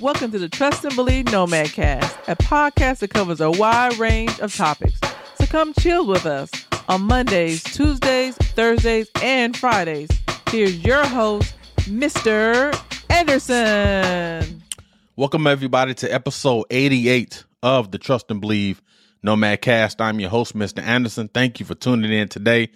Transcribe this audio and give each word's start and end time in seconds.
Welcome 0.00 0.32
to 0.32 0.40
the 0.40 0.48
Trust 0.48 0.84
and 0.84 0.96
Believe 0.96 1.26
Nomad 1.26 1.70
Cast, 1.72 2.18
a 2.26 2.34
podcast 2.34 2.98
that 2.98 3.10
covers 3.10 3.40
a 3.40 3.48
wide 3.48 3.96
range 3.96 4.40
of 4.40 4.52
topics. 4.52 4.98
So 5.38 5.46
come 5.46 5.72
chill 5.78 6.04
with 6.04 6.26
us 6.26 6.50
on 6.88 7.02
Mondays, 7.02 7.62
Tuesdays, 7.62 8.34
Thursdays, 8.36 9.08
and 9.22 9.56
Fridays. 9.56 10.10
Here's 10.50 10.84
your 10.84 11.06
host, 11.06 11.54
Mr. 11.82 12.76
Anderson. 13.08 14.64
Welcome, 15.14 15.46
everybody, 15.46 15.94
to 15.94 16.12
episode 16.12 16.64
88 16.70 17.44
of 17.62 17.92
the 17.92 17.98
Trust 17.98 18.32
and 18.32 18.40
Believe 18.40 18.82
Nomad 19.22 19.62
Cast. 19.62 20.00
I'm 20.00 20.18
your 20.18 20.30
host, 20.30 20.56
Mr. 20.56 20.82
Anderson. 20.82 21.28
Thank 21.28 21.60
you 21.60 21.66
for 21.66 21.76
tuning 21.76 22.12
in 22.12 22.28
today 22.28 22.70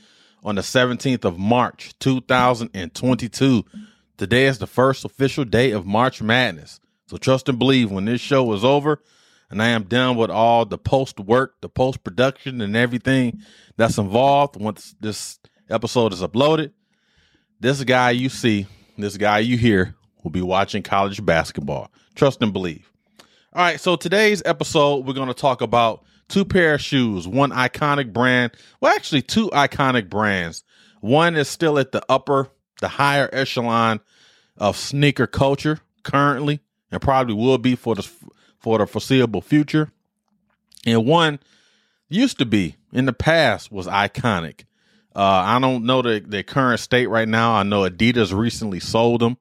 on 0.44 0.54
the 0.54 0.62
17th 0.62 1.24
of 1.24 1.36
March, 1.36 1.98
2022. 1.98 3.64
Today 4.16 4.46
is 4.46 4.58
the 4.58 4.68
first 4.68 5.04
official 5.04 5.44
day 5.44 5.72
of 5.72 5.84
March 5.84 6.22
Madness. 6.22 6.78
So 7.08 7.16
trust 7.16 7.48
and 7.48 7.58
believe 7.58 7.90
when 7.90 8.04
this 8.04 8.20
show 8.20 8.52
is 8.52 8.64
over 8.64 9.02
and 9.50 9.62
I 9.62 9.68
am 9.68 9.84
done 9.84 10.16
with 10.16 10.30
all 10.30 10.66
the 10.66 10.76
post 10.76 11.18
work, 11.18 11.54
the 11.62 11.68
post 11.70 12.04
production, 12.04 12.60
and 12.60 12.76
everything 12.76 13.40
that's 13.78 13.96
involved 13.96 14.60
once 14.60 14.94
this 15.00 15.38
episode 15.70 16.12
is 16.12 16.20
uploaded, 16.20 16.72
this 17.60 17.82
guy 17.82 18.10
you 18.10 18.28
see, 18.28 18.66
this 18.98 19.16
guy 19.16 19.38
you 19.38 19.56
hear 19.56 19.94
will 20.22 20.30
be 20.30 20.42
watching 20.42 20.82
college 20.82 21.24
basketball. 21.24 21.90
Trust 22.14 22.42
and 22.42 22.52
believe. 22.52 22.92
All 23.54 23.62
right, 23.62 23.80
so 23.80 23.96
today's 23.96 24.42
episode, 24.44 25.06
we're 25.06 25.14
going 25.14 25.28
to 25.28 25.34
talk 25.34 25.62
about 25.62 26.04
two 26.28 26.44
pair 26.44 26.74
of 26.74 26.82
shoes, 26.82 27.26
one 27.26 27.52
iconic 27.52 28.12
brand. 28.12 28.52
Well, 28.82 28.94
actually, 28.94 29.22
two 29.22 29.48
iconic 29.48 30.10
brands. 30.10 30.62
One 31.00 31.36
is 31.36 31.48
still 31.48 31.78
at 31.78 31.92
the 31.92 32.04
upper, 32.10 32.50
the 32.82 32.88
higher 32.88 33.30
echelon 33.32 34.00
of 34.58 34.76
sneaker 34.76 35.26
culture 35.26 35.80
currently, 36.02 36.60
and 36.90 37.00
probably 37.00 37.34
will 37.34 37.58
be 37.58 37.74
for 37.74 37.94
the 37.94 38.08
for 38.58 38.78
the 38.78 38.86
foreseeable 38.86 39.40
future. 39.40 39.90
And 40.86 41.06
one 41.06 41.40
used 42.08 42.38
to 42.38 42.46
be 42.46 42.76
in 42.92 43.06
the 43.06 43.12
past 43.12 43.70
was 43.70 43.86
iconic. 43.86 44.64
Uh, 45.14 45.42
I 45.44 45.58
don't 45.58 45.84
know 45.84 46.02
the, 46.02 46.22
the 46.24 46.42
current 46.42 46.80
state 46.80 47.08
right 47.08 47.28
now. 47.28 47.52
I 47.54 47.62
know 47.62 47.88
Adidas 47.88 48.36
recently 48.36 48.80
sold 48.80 49.20
them 49.20 49.36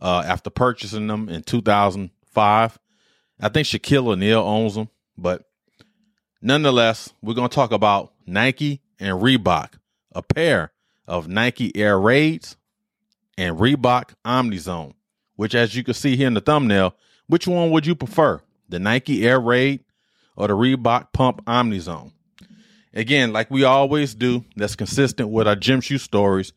uh, 0.00 0.24
after 0.26 0.50
purchasing 0.50 1.06
them 1.06 1.28
in 1.28 1.42
2005. 1.42 2.78
I 3.40 3.48
think 3.48 3.66
Shaquille 3.66 4.08
O'Neal 4.08 4.40
owns 4.40 4.74
them, 4.74 4.88
but 5.16 5.44
nonetheless, 6.40 7.12
we're 7.22 7.34
going 7.34 7.48
to 7.48 7.54
talk 7.54 7.72
about 7.72 8.12
Nike 8.26 8.80
and 8.98 9.20
Reebok, 9.20 9.74
a 10.12 10.22
pair 10.22 10.72
of 11.06 11.28
Nike 11.28 11.74
Air 11.76 11.98
Raids 11.98 12.56
and 13.36 13.56
Reebok 13.58 14.14
Omnizone, 14.24 14.94
which, 15.36 15.54
as 15.54 15.74
you 15.74 15.84
can 15.84 15.94
see 15.94 16.16
here 16.16 16.26
in 16.26 16.34
the 16.34 16.40
thumbnail, 16.40 16.94
which 17.26 17.46
one 17.46 17.70
would 17.70 17.86
you 17.86 17.94
prefer, 17.94 18.40
the 18.68 18.78
Nike 18.78 19.26
Air 19.26 19.40
Raid 19.40 19.84
or 20.36 20.48
the 20.48 20.54
Reebok 20.54 21.12
Pump 21.12 21.44
Omnizone? 21.46 22.12
Again, 22.92 23.32
like 23.32 23.50
we 23.50 23.64
always 23.64 24.14
do, 24.14 24.44
that's 24.56 24.76
consistent 24.76 25.30
with 25.30 25.48
our 25.48 25.56
gym 25.56 25.80
shoe 25.80 25.98
stories. 25.98 26.52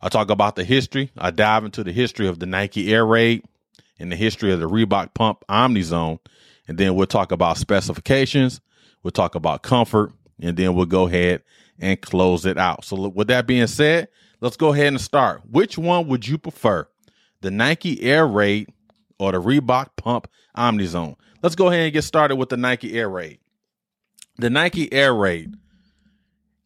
I 0.00 0.08
talk 0.08 0.30
about 0.30 0.56
the 0.56 0.64
history. 0.64 1.10
I 1.16 1.30
dive 1.30 1.64
into 1.64 1.82
the 1.82 1.92
history 1.92 2.28
of 2.28 2.38
the 2.38 2.46
Nike 2.46 2.92
Air 2.92 3.04
Raid 3.06 3.44
and 3.98 4.10
the 4.10 4.16
history 4.16 4.52
of 4.52 4.60
the 4.60 4.68
Reebok 4.68 5.14
Pump 5.14 5.44
Omnizone. 5.48 6.18
And 6.68 6.78
then 6.78 6.94
we'll 6.94 7.06
talk 7.06 7.32
about 7.32 7.58
specifications. 7.58 8.60
We'll 9.02 9.10
talk 9.12 9.34
about 9.34 9.62
comfort. 9.62 10.12
And 10.40 10.56
then 10.56 10.74
we'll 10.74 10.86
go 10.86 11.06
ahead 11.06 11.42
and 11.78 12.00
close 12.00 12.46
it 12.46 12.58
out. 12.58 12.84
So, 12.84 13.08
with 13.08 13.28
that 13.28 13.46
being 13.46 13.66
said, 13.66 14.08
let's 14.40 14.56
go 14.56 14.72
ahead 14.72 14.88
and 14.88 15.00
start. 15.00 15.42
Which 15.50 15.78
one 15.78 16.08
would 16.08 16.26
you 16.26 16.38
prefer? 16.38 16.88
The 17.42 17.50
Nike 17.50 18.00
Air 18.02 18.26
Raid 18.26 18.68
or 19.18 19.32
the 19.32 19.42
Reebok 19.42 19.90
Pump 19.96 20.28
Omnizone? 20.56 21.16
Let's 21.42 21.56
go 21.56 21.68
ahead 21.68 21.80
and 21.80 21.92
get 21.92 22.02
started 22.02 22.36
with 22.36 22.48
the 22.48 22.56
Nike 22.56 22.94
Air 22.94 23.08
Raid. 23.08 23.40
The 24.38 24.48
Nike 24.48 24.90
Air 24.92 25.12
Raid. 25.12 25.54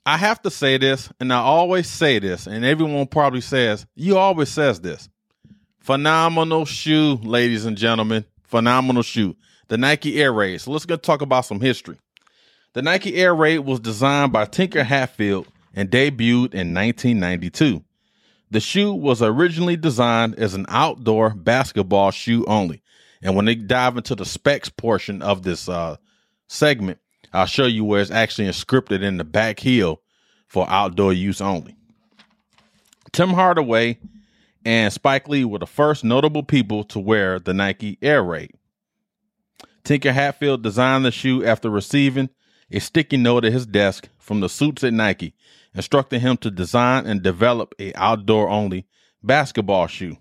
I 0.04 0.18
have 0.18 0.40
to 0.42 0.50
say 0.50 0.76
this, 0.76 1.10
and 1.18 1.32
I 1.32 1.38
always 1.38 1.88
say 1.88 2.18
this, 2.18 2.46
and 2.46 2.64
everyone 2.64 3.06
probably 3.06 3.40
says, 3.40 3.86
you 3.94 4.18
always 4.18 4.50
says 4.50 4.80
this. 4.80 5.08
Phenomenal 5.80 6.66
shoe, 6.66 7.18
ladies 7.22 7.64
and 7.64 7.76
gentlemen. 7.76 8.26
Phenomenal 8.44 9.02
shoe. 9.02 9.34
The 9.68 9.78
Nike 9.78 10.20
Air 10.20 10.32
Raid. 10.32 10.60
So 10.60 10.72
let's 10.72 10.86
go 10.86 10.96
talk 10.96 11.22
about 11.22 11.46
some 11.46 11.60
history. 11.60 11.96
The 12.74 12.82
Nike 12.82 13.16
Air 13.16 13.34
Raid 13.34 13.60
was 13.60 13.80
designed 13.80 14.32
by 14.32 14.44
Tinker 14.44 14.84
Hatfield 14.84 15.48
and 15.74 15.90
debuted 15.90 16.52
in 16.52 16.74
1992. 16.74 17.82
The 18.50 18.60
shoe 18.60 18.92
was 18.92 19.22
originally 19.22 19.76
designed 19.76 20.36
as 20.36 20.54
an 20.54 20.66
outdoor 20.68 21.30
basketball 21.30 22.10
shoe 22.10 22.44
only. 22.46 22.82
And 23.22 23.34
when 23.34 23.44
they 23.44 23.54
dive 23.54 23.96
into 23.96 24.14
the 24.14 24.24
specs 24.24 24.68
portion 24.68 25.22
of 25.22 25.42
this 25.42 25.68
uh, 25.68 25.96
segment, 26.48 26.98
I'll 27.32 27.46
show 27.46 27.66
you 27.66 27.84
where 27.84 28.00
it's 28.00 28.10
actually 28.10 28.48
inscripted 28.48 29.02
in 29.02 29.16
the 29.16 29.24
back 29.24 29.60
heel 29.60 30.00
for 30.46 30.68
outdoor 30.70 31.12
use 31.12 31.40
only. 31.40 31.76
Tim 33.12 33.30
Hardaway 33.30 33.98
and 34.64 34.92
Spike 34.92 35.28
Lee 35.28 35.44
were 35.44 35.58
the 35.58 35.66
first 35.66 36.04
notable 36.04 36.42
people 36.42 36.84
to 36.84 36.98
wear 36.98 37.38
the 37.38 37.54
Nike 37.54 37.98
Air 38.00 38.22
Raid. 38.22 38.52
Tinker 39.84 40.12
Hatfield 40.12 40.62
designed 40.62 41.04
the 41.04 41.10
shoe 41.10 41.44
after 41.44 41.70
receiving 41.70 42.30
a 42.70 42.80
sticky 42.80 43.16
note 43.16 43.44
at 43.44 43.52
his 43.52 43.66
desk 43.66 44.08
from 44.26 44.40
the 44.40 44.48
suits 44.48 44.82
at 44.82 44.92
Nike, 44.92 45.34
instructing 45.74 46.20
him 46.20 46.36
to 46.38 46.50
design 46.50 47.06
and 47.06 47.22
develop 47.22 47.74
a 47.78 47.94
outdoor 47.94 48.48
only 48.48 48.86
basketball 49.22 49.86
shoe. 49.86 50.16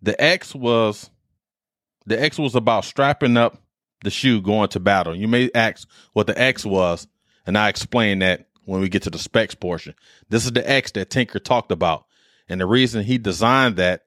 The 0.00 0.18
X 0.22 0.54
was 0.54 1.10
the 2.06 2.20
X 2.20 2.38
was 2.38 2.54
about 2.54 2.84
strapping 2.84 3.36
up 3.36 3.60
the 4.02 4.10
shoe 4.10 4.40
going 4.40 4.68
to 4.70 4.80
battle. 4.80 5.14
You 5.14 5.28
may 5.28 5.50
ask 5.54 5.86
what 6.12 6.26
the 6.26 6.40
X 6.40 6.64
was, 6.64 7.06
and 7.46 7.58
I 7.58 7.68
explain 7.68 8.20
that 8.20 8.46
when 8.64 8.80
we 8.80 8.88
get 8.88 9.02
to 9.02 9.10
the 9.10 9.18
specs 9.18 9.54
portion. 9.54 9.94
This 10.28 10.44
is 10.44 10.52
the 10.52 10.68
X 10.68 10.92
that 10.92 11.10
Tinker 11.10 11.40
talked 11.40 11.72
about. 11.72 12.06
And 12.48 12.60
the 12.60 12.66
reason 12.66 13.04
he 13.04 13.18
designed 13.18 13.76
that 13.76 14.04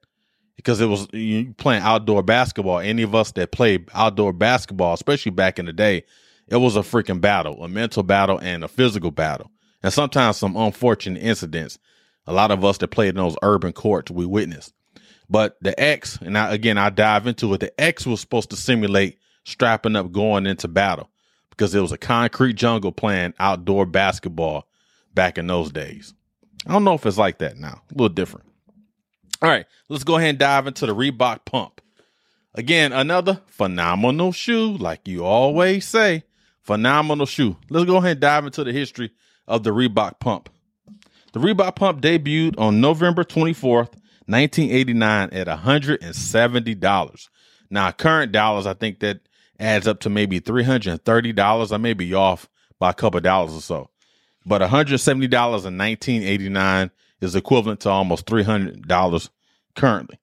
because 0.56 0.80
it 0.80 0.86
was 0.86 1.06
you 1.12 1.52
playing 1.56 1.82
outdoor 1.82 2.22
basketball. 2.22 2.78
Any 2.78 3.02
of 3.02 3.14
us 3.14 3.32
that 3.32 3.52
played 3.52 3.88
outdoor 3.92 4.32
basketball, 4.32 4.94
especially 4.94 5.32
back 5.32 5.58
in 5.58 5.66
the 5.66 5.72
day, 5.72 6.04
it 6.48 6.56
was 6.56 6.76
a 6.76 6.80
freaking 6.80 7.20
battle, 7.20 7.64
a 7.64 7.68
mental 7.68 8.02
battle 8.02 8.38
and 8.38 8.64
a 8.64 8.68
physical 8.68 9.10
battle. 9.10 9.50
And 9.82 9.92
sometimes 9.92 10.36
some 10.36 10.56
unfortunate 10.56 11.22
incidents. 11.22 11.78
A 12.26 12.32
lot 12.32 12.50
of 12.50 12.64
us 12.64 12.78
that 12.78 12.88
played 12.88 13.10
in 13.10 13.16
those 13.16 13.36
urban 13.42 13.72
courts 13.72 14.10
we 14.10 14.24
witnessed. 14.24 14.72
But 15.28 15.56
the 15.60 15.78
X, 15.78 16.18
and 16.20 16.36
I, 16.36 16.52
again, 16.54 16.78
I 16.78 16.90
dive 16.90 17.26
into 17.26 17.52
it. 17.54 17.60
The 17.60 17.78
X 17.80 18.06
was 18.06 18.20
supposed 18.20 18.50
to 18.50 18.56
simulate 18.56 19.18
strapping 19.44 19.96
up 19.96 20.12
going 20.12 20.46
into 20.46 20.68
battle 20.68 21.10
because 21.50 21.74
it 21.74 21.80
was 21.80 21.92
a 21.92 21.98
concrete 21.98 22.54
jungle 22.54 22.92
playing 22.92 23.34
outdoor 23.38 23.86
basketball 23.86 24.66
back 25.14 25.38
in 25.38 25.46
those 25.46 25.70
days. 25.70 26.14
I 26.66 26.72
don't 26.72 26.84
know 26.84 26.94
if 26.94 27.06
it's 27.06 27.18
like 27.18 27.38
that 27.38 27.58
now, 27.58 27.82
a 27.90 27.94
little 27.94 28.08
different. 28.08 28.46
All 29.42 29.50
right, 29.50 29.66
let's 29.88 30.04
go 30.04 30.16
ahead 30.16 30.30
and 30.30 30.38
dive 30.38 30.66
into 30.66 30.86
the 30.86 30.94
Reebok 30.94 31.44
pump. 31.44 31.80
Again, 32.54 32.92
another 32.92 33.40
phenomenal 33.46 34.32
shoe, 34.32 34.76
like 34.76 35.06
you 35.06 35.24
always 35.24 35.86
say. 35.86 36.24
Phenomenal 36.64 37.26
shoe. 37.26 37.56
Let's 37.68 37.86
go 37.86 37.98
ahead 37.98 38.12
and 38.12 38.20
dive 38.20 38.46
into 38.46 38.64
the 38.64 38.72
history 38.72 39.12
of 39.46 39.62
the 39.62 39.70
Reebok 39.70 40.18
pump. 40.18 40.48
The 41.32 41.40
Reebok 41.40 41.76
pump 41.76 42.00
debuted 42.00 42.58
on 42.58 42.80
November 42.80 43.22
24th, 43.22 43.92
1989 44.26 45.30
at 45.32 45.46
$170. 45.46 47.28
Now, 47.70 47.90
current 47.92 48.32
dollars, 48.32 48.66
I 48.66 48.72
think 48.72 49.00
that 49.00 49.20
adds 49.60 49.86
up 49.86 50.00
to 50.00 50.10
maybe 50.10 50.40
$330. 50.40 51.72
I 51.72 51.76
may 51.76 51.92
be 51.92 52.14
off 52.14 52.48
by 52.78 52.90
a 52.90 52.94
couple 52.94 53.20
dollars 53.20 53.54
or 53.54 53.60
so. 53.60 53.90
But 54.46 54.62
$170 54.62 55.12
in 55.12 55.30
1989 55.30 56.90
is 57.20 57.34
equivalent 57.34 57.80
to 57.80 57.90
almost 57.90 58.26
$300 58.26 59.28
currently. 59.74 60.18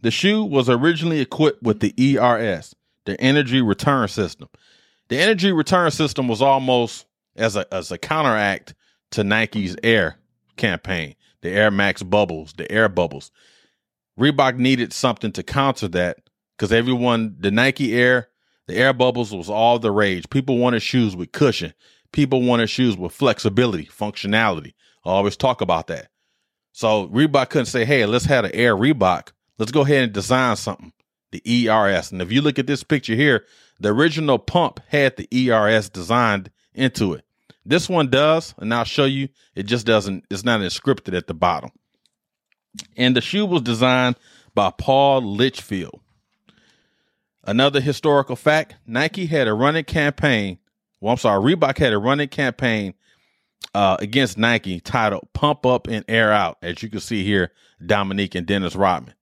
The 0.00 0.10
shoe 0.10 0.44
was 0.44 0.68
originally 0.68 1.20
equipped 1.20 1.62
with 1.62 1.80
the 1.80 1.94
ERS, 1.98 2.74
the 3.04 3.20
Energy 3.20 3.60
Return 3.62 4.08
System. 4.08 4.48
The 5.08 5.18
Energy 5.18 5.52
Return 5.52 5.90
System 5.90 6.28
was 6.28 6.40
almost 6.40 7.06
as 7.36 7.56
a 7.56 7.72
as 7.72 7.90
a 7.90 7.98
counteract 7.98 8.74
to 9.12 9.24
Nike's 9.24 9.76
Air 9.82 10.16
campaign, 10.56 11.14
the 11.42 11.50
Air 11.50 11.70
Max 11.70 12.02
bubbles, 12.02 12.54
the 12.54 12.70
Air 12.70 12.88
bubbles. 12.88 13.30
Reebok 14.18 14.56
needed 14.56 14.92
something 14.92 15.32
to 15.32 15.42
counter 15.42 15.88
that 15.88 16.18
because 16.56 16.72
everyone, 16.72 17.36
the 17.38 17.50
Nike 17.50 17.94
Air, 17.94 18.28
the 18.66 18.76
Air 18.76 18.92
bubbles 18.92 19.34
was 19.34 19.50
all 19.50 19.78
the 19.78 19.90
rage. 19.90 20.28
People 20.30 20.58
wanted 20.58 20.80
shoes 20.80 21.16
with 21.16 21.32
cushion. 21.32 21.74
People 22.12 22.42
wanted 22.42 22.68
shoes 22.68 22.96
with 22.96 23.12
flexibility, 23.12 23.86
functionality. 23.86 24.74
I 25.04 25.10
always 25.10 25.36
talk 25.36 25.60
about 25.60 25.88
that. 25.88 26.08
So 26.72 27.08
Reebok 27.08 27.50
couldn't 27.50 27.66
say, 27.66 27.84
hey, 27.84 28.06
let's 28.06 28.24
have 28.26 28.44
an 28.44 28.52
Air 28.54 28.76
Reebok. 28.76 29.32
Let's 29.58 29.72
go 29.72 29.82
ahead 29.82 30.04
and 30.04 30.12
design 30.12 30.56
something. 30.56 30.92
The 31.32 31.68
ERS. 31.68 32.12
And 32.12 32.22
if 32.22 32.30
you 32.30 32.40
look 32.40 32.60
at 32.60 32.68
this 32.68 32.84
picture 32.84 33.16
here, 33.16 33.44
the 33.80 33.90
original 33.90 34.38
pump 34.38 34.80
had 34.88 35.16
the 35.16 35.28
ERS 35.32 35.88
designed 35.88 36.50
into 36.74 37.12
it. 37.14 37.24
This 37.66 37.88
one 37.88 38.10
does, 38.10 38.54
and 38.58 38.72
I'll 38.72 38.84
show 38.84 39.04
you. 39.04 39.28
It 39.54 39.64
just 39.64 39.86
doesn't, 39.86 40.24
it's 40.30 40.44
not 40.44 40.60
inscripted 40.60 41.16
at 41.16 41.26
the 41.26 41.34
bottom. 41.34 41.70
And 42.96 43.16
the 43.16 43.20
shoe 43.20 43.46
was 43.46 43.62
designed 43.62 44.16
by 44.54 44.70
Paul 44.70 45.22
Litchfield. 45.22 46.00
Another 47.44 47.80
historical 47.80 48.36
fact 48.36 48.76
Nike 48.86 49.26
had 49.26 49.48
a 49.48 49.54
running 49.54 49.84
campaign. 49.84 50.58
Well, 51.00 51.12
I'm 51.12 51.18
sorry, 51.18 51.54
Reebok 51.54 51.78
had 51.78 51.92
a 51.92 51.98
running 51.98 52.28
campaign 52.28 52.94
uh, 53.74 53.96
against 54.00 54.38
Nike 54.38 54.80
titled 54.80 55.28
Pump 55.32 55.66
Up 55.66 55.86
and 55.86 56.04
Air 56.08 56.32
Out, 56.32 56.58
as 56.62 56.82
you 56.82 56.88
can 56.88 57.00
see 57.00 57.24
here, 57.24 57.52
Dominique 57.84 58.34
and 58.34 58.46
Dennis 58.46 58.76
Rodman. 58.76 59.14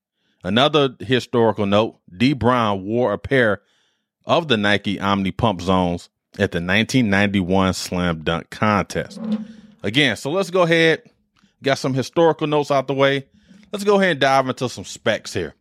Another 0.45 0.97
historical 1.01 1.67
note 1.67 2.01
Dee 2.17 2.33
Brown 2.33 2.85
wore 2.85 3.13
a 3.13 3.19
pair 3.19 3.63
of 4.25 4.49
the 4.49 4.57
Nike 4.57 5.01
Omni 5.01 5.33
Pump 5.33 5.61
Zones 5.61 6.09
at 6.35 6.53
the 6.53 6.59
1991 6.59 7.75
Slam 7.75 8.23
Dunk 8.23 8.51
Contest. 8.51 9.21
Again, 9.83 10.17
so 10.17 10.31
let's 10.31 10.51
go 10.51 10.63
ahead, 10.63 11.03
got 11.63 11.79
some 11.79 11.95
historical 11.95 12.47
notes 12.47 12.71
out 12.71 12.87
the 12.87 12.95
way. 12.95 13.27
Let's 13.73 13.85
go 13.85 13.99
ahead 13.99 14.13
and 14.13 14.21
dive 14.21 14.49
into 14.49 14.69
some 14.69 14.85
specs 14.85 15.33
here. 15.35 15.55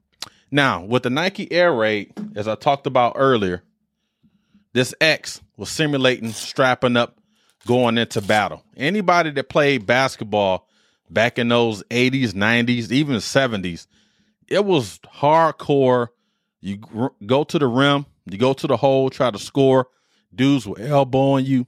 Now, 0.52 0.84
with 0.84 1.04
the 1.04 1.10
Nike 1.10 1.52
Air 1.52 1.74
Raid, 1.74 2.14
as 2.36 2.48
I 2.48 2.56
talked 2.56 2.86
about 2.86 3.14
earlier, 3.16 3.64
this 4.74 4.94
X 5.00 5.42
was 5.58 5.70
simulating 5.70 6.32
strapping 6.32 6.98
up 6.98 7.18
going 7.66 7.98
into 7.98 8.22
battle. 8.22 8.64
Anybody 8.76 9.32
that 9.32 9.50
played 9.50 9.86
basketball 9.86 10.68
back 11.10 11.38
in 11.38 11.48
those 11.48 11.84
80s, 11.84 12.32
90s, 12.32 12.92
even 12.92 13.18
70s, 13.18 13.88
it 14.48 14.66
was 14.66 15.00
hardcore. 15.00 16.10
You 16.60 16.80
go 17.26 17.44
to 17.46 17.60
the 17.60 17.68
rim, 17.68 18.06
you 18.26 18.38
go 18.38 18.54
to 18.54 18.68
the 18.68 18.78
hole, 18.78 19.10
try 19.10 19.32
to 19.32 19.40
score. 19.40 19.88
Dudes 20.34 20.68
were 20.68 20.80
elbowing 20.80 21.46
you 21.46 21.66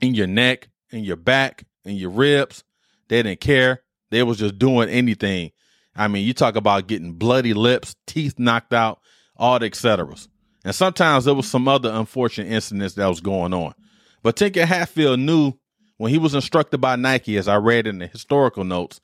in 0.00 0.14
your 0.14 0.26
neck, 0.26 0.68
in 0.90 1.04
your 1.04 1.16
back, 1.16 1.64
in 1.84 1.96
your 1.96 2.10
ribs. 2.10 2.64
They 3.08 3.22
didn't 3.22 3.40
care. 3.40 3.82
They 4.10 4.22
was 4.22 4.38
just 4.38 4.58
doing 4.58 4.88
anything. 4.88 5.52
I 5.94 6.08
mean, 6.08 6.26
you 6.26 6.34
talk 6.34 6.56
about 6.56 6.86
getting 6.86 7.14
bloody 7.14 7.54
lips, 7.54 7.96
teeth 8.06 8.38
knocked 8.38 8.72
out, 8.72 9.00
all 9.36 9.58
the 9.58 9.70
etceteras. 9.70 10.28
And 10.64 10.74
sometimes 10.74 11.24
there 11.24 11.34
was 11.34 11.48
some 11.48 11.68
other 11.68 11.90
unfortunate 11.90 12.52
incidents 12.52 12.94
that 12.94 13.08
was 13.08 13.20
going 13.20 13.52
on. 13.52 13.74
But 14.22 14.36
Tinker 14.36 14.64
Hatfield 14.64 15.20
knew 15.20 15.54
when 15.96 16.10
he 16.10 16.18
was 16.18 16.34
instructed 16.34 16.80
by 16.80 16.96
Nike, 16.96 17.36
as 17.36 17.48
I 17.48 17.56
read 17.56 17.86
in 17.86 17.98
the 17.98 18.06
historical 18.06 18.64
notes, 18.64 19.00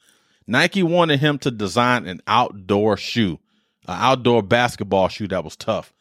Nike 0.47 0.83
wanted 0.83 1.21
him 1.21 1.39
to 1.41 1.51
design 1.51 2.07
an 2.07 2.21
outdoor 2.27 2.97
shoe, 2.97 3.39
an 3.87 3.99
outdoor 3.99 4.43
basketball 4.43 5.09
shoe 5.09 5.29
that 5.29 5.45
was 5.45 5.57
tough. 5.57 5.93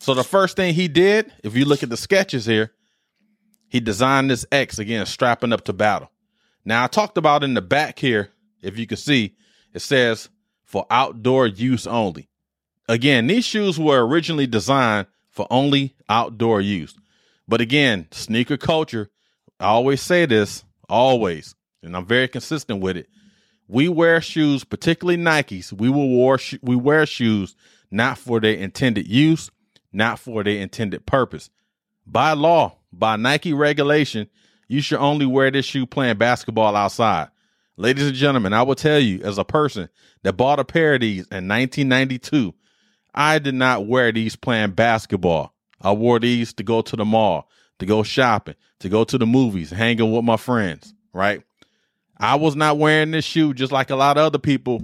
So 0.00 0.14
the 0.14 0.24
first 0.24 0.56
thing 0.56 0.74
he 0.74 0.88
did, 0.88 1.32
if 1.42 1.56
you 1.56 1.64
look 1.64 1.82
at 1.82 1.90
the 1.90 1.96
sketches 1.96 2.46
here, 2.46 2.72
he 3.68 3.80
designed 3.80 4.30
this 4.30 4.46
X 4.52 4.78
again, 4.78 5.06
strapping 5.06 5.52
up 5.52 5.64
to 5.64 5.72
battle. 5.72 6.10
Now 6.64 6.84
I 6.84 6.86
talked 6.86 7.18
about 7.18 7.44
in 7.44 7.54
the 7.54 7.62
back 7.62 7.98
here, 7.98 8.30
if 8.62 8.78
you 8.78 8.86
can 8.86 8.96
see, 8.96 9.36
it 9.72 9.80
says 9.80 10.28
for 10.64 10.86
outdoor 10.90 11.46
use 11.46 11.86
only. 11.86 12.28
Again, 12.88 13.26
these 13.26 13.44
shoes 13.44 13.78
were 13.78 14.06
originally 14.06 14.46
designed 14.46 15.06
for 15.30 15.46
only 15.50 15.94
outdoor 16.08 16.60
use. 16.60 16.94
But 17.48 17.60
again, 17.60 18.08
sneaker 18.10 18.56
culture, 18.56 19.10
I 19.60 19.66
always 19.66 20.00
say 20.00 20.26
this, 20.26 20.64
always, 20.88 21.54
and 21.82 21.96
I'm 21.96 22.06
very 22.06 22.28
consistent 22.28 22.80
with 22.80 22.96
it. 22.96 23.08
We 23.68 23.88
wear 23.88 24.20
shoes, 24.20 24.64
particularly 24.64 25.18
Nikes. 25.18 25.72
We 25.72 25.88
will 25.88 26.24
wear 26.24 26.38
we 26.62 26.76
wear 26.76 27.06
shoes 27.06 27.56
not 27.90 28.18
for 28.18 28.40
their 28.40 28.54
intended 28.54 29.08
use, 29.08 29.50
not 29.96 30.18
for 30.18 30.44
their 30.44 30.58
intended 30.58 31.06
purpose. 31.06 31.50
By 32.06 32.32
law, 32.32 32.76
by 32.92 33.16
Nike 33.16 33.52
regulation, 33.52 34.28
you 34.68 34.80
should 34.80 34.98
only 34.98 35.26
wear 35.26 35.50
this 35.50 35.66
shoe 35.66 35.86
playing 35.86 36.18
basketball 36.18 36.76
outside. 36.76 37.28
Ladies 37.76 38.06
and 38.06 38.16
gentlemen, 38.16 38.52
I 38.52 38.62
will 38.62 38.74
tell 38.74 38.98
you 38.98 39.20
as 39.22 39.38
a 39.38 39.44
person 39.44 39.88
that 40.22 40.34
bought 40.34 40.60
a 40.60 40.64
pair 40.64 40.94
of 40.94 41.00
these 41.00 41.26
in 41.28 41.48
1992, 41.48 42.54
I 43.14 43.38
did 43.38 43.54
not 43.54 43.86
wear 43.86 44.12
these 44.12 44.36
playing 44.36 44.72
basketball. 44.72 45.52
I 45.80 45.92
wore 45.92 46.18
these 46.20 46.52
to 46.54 46.62
go 46.62 46.82
to 46.82 46.96
the 46.96 47.04
mall, 47.04 47.48
to 47.78 47.86
go 47.86 48.02
shopping, 48.02 48.54
to 48.80 48.88
go 48.88 49.04
to 49.04 49.18
the 49.18 49.26
movies, 49.26 49.70
hanging 49.70 50.12
with 50.12 50.24
my 50.24 50.36
friends, 50.36 50.94
right? 51.12 51.42
I 52.18 52.36
was 52.36 52.56
not 52.56 52.78
wearing 52.78 53.10
this 53.10 53.24
shoe 53.24 53.52
just 53.52 53.72
like 53.72 53.90
a 53.90 53.96
lot 53.96 54.16
of 54.16 54.24
other 54.24 54.38
people. 54.38 54.82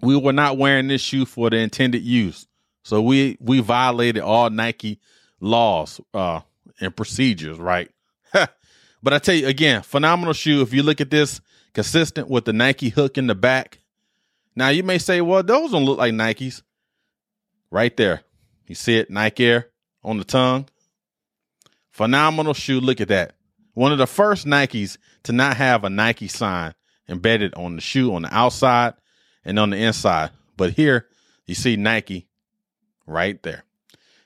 We 0.00 0.16
were 0.16 0.32
not 0.32 0.56
wearing 0.56 0.88
this 0.88 1.00
shoe 1.00 1.24
for 1.24 1.50
the 1.50 1.56
intended 1.58 2.02
use. 2.02 2.46
So 2.84 3.02
we 3.02 3.36
we 3.40 3.60
violated 3.60 4.22
all 4.22 4.48
Nike 4.50 5.00
laws 5.40 6.00
uh 6.12 6.40
and 6.80 6.94
procedures, 6.94 7.58
right? 7.58 7.90
but 8.32 9.12
I 9.12 9.18
tell 9.18 9.34
you 9.34 9.48
again, 9.48 9.82
phenomenal 9.82 10.34
shoe. 10.34 10.62
If 10.62 10.72
you 10.72 10.82
look 10.82 11.00
at 11.00 11.10
this, 11.10 11.40
consistent 11.72 12.28
with 12.28 12.44
the 12.44 12.52
Nike 12.52 12.90
hook 12.90 13.18
in 13.18 13.26
the 13.26 13.34
back. 13.34 13.80
Now 14.54 14.68
you 14.68 14.84
may 14.84 14.98
say, 14.98 15.20
well, 15.20 15.42
those 15.42 15.72
don't 15.72 15.84
look 15.84 15.98
like 15.98 16.14
Nikes. 16.14 16.62
Right 17.70 17.96
there. 17.96 18.22
You 18.66 18.74
see 18.74 18.98
it, 18.98 19.10
Nike 19.10 19.44
Air 19.44 19.68
on 20.04 20.18
the 20.18 20.24
tongue. 20.24 20.68
Phenomenal 21.90 22.54
shoe. 22.54 22.80
Look 22.80 23.00
at 23.00 23.08
that. 23.08 23.34
One 23.72 23.92
of 23.92 23.98
the 23.98 24.06
first 24.06 24.46
Nikes 24.46 24.96
to 25.24 25.32
not 25.32 25.56
have 25.56 25.84
a 25.84 25.90
Nike 25.90 26.28
sign 26.28 26.74
embedded 27.08 27.54
on 27.54 27.76
the 27.76 27.82
shoe 27.82 28.14
on 28.14 28.22
the 28.22 28.34
outside 28.34 28.94
and 29.44 29.58
on 29.58 29.70
the 29.70 29.76
inside. 29.76 30.30
But 30.56 30.74
here 30.74 31.08
you 31.46 31.54
see 31.54 31.76
Nike 31.76 32.28
right 33.06 33.42
there. 33.42 33.64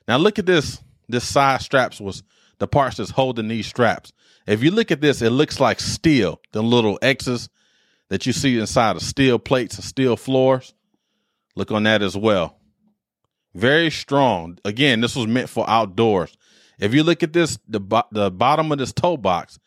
Now 0.07 0.17
look 0.17 0.39
at 0.39 0.47
this. 0.47 0.81
This 1.09 1.25
side 1.25 1.63
straps 1.63 2.01
was 2.01 2.23
the 2.59 2.69
parts 2.69 2.99
that's 2.99 3.11
holding 3.11 3.49
these 3.49 3.67
straps. 3.67 4.13
If 4.47 4.63
you 4.63 4.71
look 4.71 4.91
at 4.91 5.01
this, 5.01 5.23
it 5.23 5.31
looks 5.31 5.61
like 5.61 5.81
steel, 5.81 6.41
the 6.53 6.63
little 6.63 6.99
X's 7.03 7.49
that 8.09 8.27
you 8.27 8.33
see 8.33 8.59
inside 8.59 8.97
of 8.97 9.03
steel 9.03 9.39
plates 9.39 9.77
and 9.77 9.85
steel 9.85 10.17
floors. 10.17 10.75
Look 11.57 11.71
on 11.71 11.83
that 11.85 12.03
as 12.03 12.17
well. 12.17 12.59
Very 13.55 13.91
strong. 13.91 14.59
Again, 14.65 15.01
this 15.01 15.17
was 15.17 15.27
meant 15.27 15.49
for 15.49 15.69
outdoors. 15.69 16.37
If 16.79 16.95
you 16.95 17.03
look 17.03 17.23
at 17.23 17.33
this, 17.33 17.59
the 17.67 17.81
the 18.13 18.31
bottom 18.31 18.71
of 18.71 18.79
this 18.79 18.93
toe 18.93 19.17
box, 19.17 19.59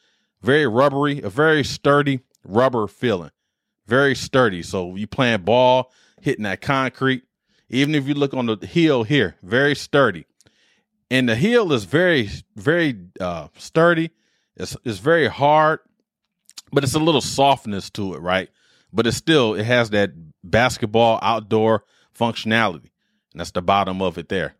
very 0.41 0.65
rubbery, 0.65 1.21
a 1.21 1.29
very 1.29 1.63
sturdy 1.63 2.21
rubber 2.45 2.87
feeling, 2.87 3.31
very 3.85 4.15
sturdy. 4.15 4.63
So 4.63 4.95
you 4.95 5.07
playing 5.07 5.41
ball, 5.41 5.91
hitting 6.21 6.43
that 6.43 6.61
concrete. 6.61 7.23
Even 7.71 7.95
if 7.95 8.07
you 8.07 8.13
look 8.13 8.33
on 8.33 8.45
the 8.45 8.67
heel 8.67 9.03
here, 9.03 9.37
very 9.41 9.75
sturdy, 9.75 10.25
and 11.09 11.27
the 11.27 11.35
heel 11.35 11.71
is 11.71 11.85
very 11.85 12.29
very 12.55 12.97
uh, 13.19 13.47
sturdy. 13.57 14.11
It's 14.57 14.75
it's 14.83 14.99
very 14.99 15.27
hard, 15.27 15.79
but 16.71 16.83
it's 16.83 16.95
a 16.95 16.99
little 16.99 17.21
softness 17.21 17.89
to 17.91 18.13
it, 18.13 18.19
right? 18.19 18.49
But 18.91 19.07
it's 19.07 19.17
still 19.17 19.55
it 19.55 19.63
has 19.63 19.89
that 19.91 20.11
basketball 20.43 21.17
outdoor 21.21 21.85
functionality. 22.17 22.89
And 23.31 23.39
that's 23.39 23.51
the 23.51 23.61
bottom 23.61 24.01
of 24.01 24.17
it 24.17 24.27
there. 24.27 24.55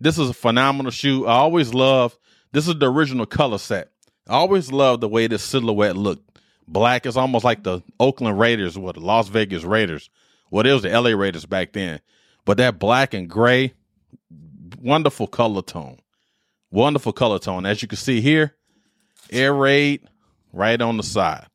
This 0.00 0.18
is 0.18 0.30
a 0.30 0.34
phenomenal 0.34 0.90
shoe. 0.90 1.26
I 1.26 1.34
always 1.34 1.72
love 1.72 2.18
this 2.52 2.66
is 2.66 2.74
the 2.78 2.90
original 2.90 3.26
color 3.26 3.58
set. 3.58 3.90
I 4.28 4.34
always 4.34 4.72
love 4.72 5.00
the 5.00 5.08
way 5.08 5.26
this 5.26 5.42
silhouette 5.42 5.96
looked. 5.96 6.38
Black 6.66 7.06
is 7.06 7.16
almost 7.16 7.44
like 7.44 7.62
the 7.62 7.82
Oakland 8.00 8.38
Raiders 8.38 8.76
or 8.76 8.92
the 8.92 9.00
Las 9.00 9.28
Vegas 9.28 9.64
Raiders. 9.64 10.10
Well, 10.50 10.66
it 10.66 10.72
was 10.72 10.82
the 10.82 11.00
LA 11.00 11.10
Raiders 11.10 11.46
back 11.46 11.72
then. 11.72 12.00
But 12.44 12.58
that 12.58 12.78
black 12.78 13.14
and 13.14 13.28
gray, 13.28 13.74
wonderful 14.80 15.26
color 15.26 15.62
tone. 15.62 15.98
Wonderful 16.70 17.12
color 17.12 17.38
tone. 17.38 17.66
As 17.66 17.82
you 17.82 17.88
can 17.88 17.96
see 17.96 18.20
here, 18.20 18.54
Air 19.30 19.54
Raid 19.54 20.02
right 20.52 20.80
on 20.80 20.96
the 20.96 21.02
side. 21.02 21.46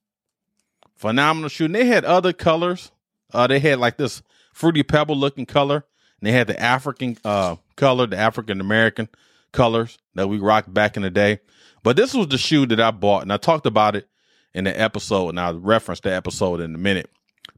Phenomenal 0.95 1.49
shoe. 1.49 1.65
And 1.65 1.75
they 1.75 1.85
had 1.85 2.05
other 2.05 2.33
colors. 2.33 2.91
Uh, 3.33 3.47
they 3.47 3.59
had 3.59 3.79
like 3.79 3.97
this 3.97 4.21
fruity 4.53 4.83
pebble 4.83 5.15
looking 5.15 5.45
color. 5.45 5.85
And 6.19 6.27
they 6.27 6.31
had 6.31 6.47
the 6.47 6.59
African 6.59 7.17
uh, 7.23 7.57
color, 7.75 8.07
the 8.07 8.17
African 8.17 8.59
American 8.59 9.09
colors 9.51 9.97
that 10.15 10.27
we 10.27 10.37
rocked 10.39 10.73
back 10.73 10.97
in 10.97 11.03
the 11.03 11.09
day. 11.09 11.39
But 11.83 11.95
this 11.95 12.13
was 12.13 12.27
the 12.27 12.37
shoe 12.37 12.65
that 12.67 12.79
I 12.79 12.91
bought, 12.91 13.21
and 13.23 13.31
I 13.31 13.37
talked 13.37 13.65
about 13.65 13.95
it 13.95 14.07
in 14.53 14.65
the 14.65 14.79
episode, 14.79 15.29
and 15.29 15.39
I'll 15.39 15.59
reference 15.59 16.01
the 16.01 16.13
episode 16.13 16.59
in 16.59 16.75
a 16.75 16.77
minute. 16.77 17.09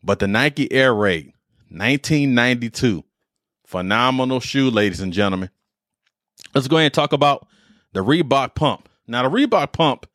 But 0.04 0.20
the 0.20 0.28
Nike 0.28 0.72
Air 0.72 0.94
Raid 0.94 1.34
1992, 1.70 3.04
phenomenal 3.72 4.42
shoe, 4.42 4.70
ladies 4.70 5.00
and 5.00 5.14
gentlemen. 5.14 5.50
Let's 6.54 6.68
go 6.68 6.76
ahead 6.76 6.88
and 6.88 6.94
talk 6.94 7.14
about 7.14 7.48
the 7.94 8.02
Reebok 8.02 8.54
pump. 8.54 8.90
Now, 9.08 9.24
the 9.24 9.30
Reebok 9.30 9.72
pump 9.72 10.08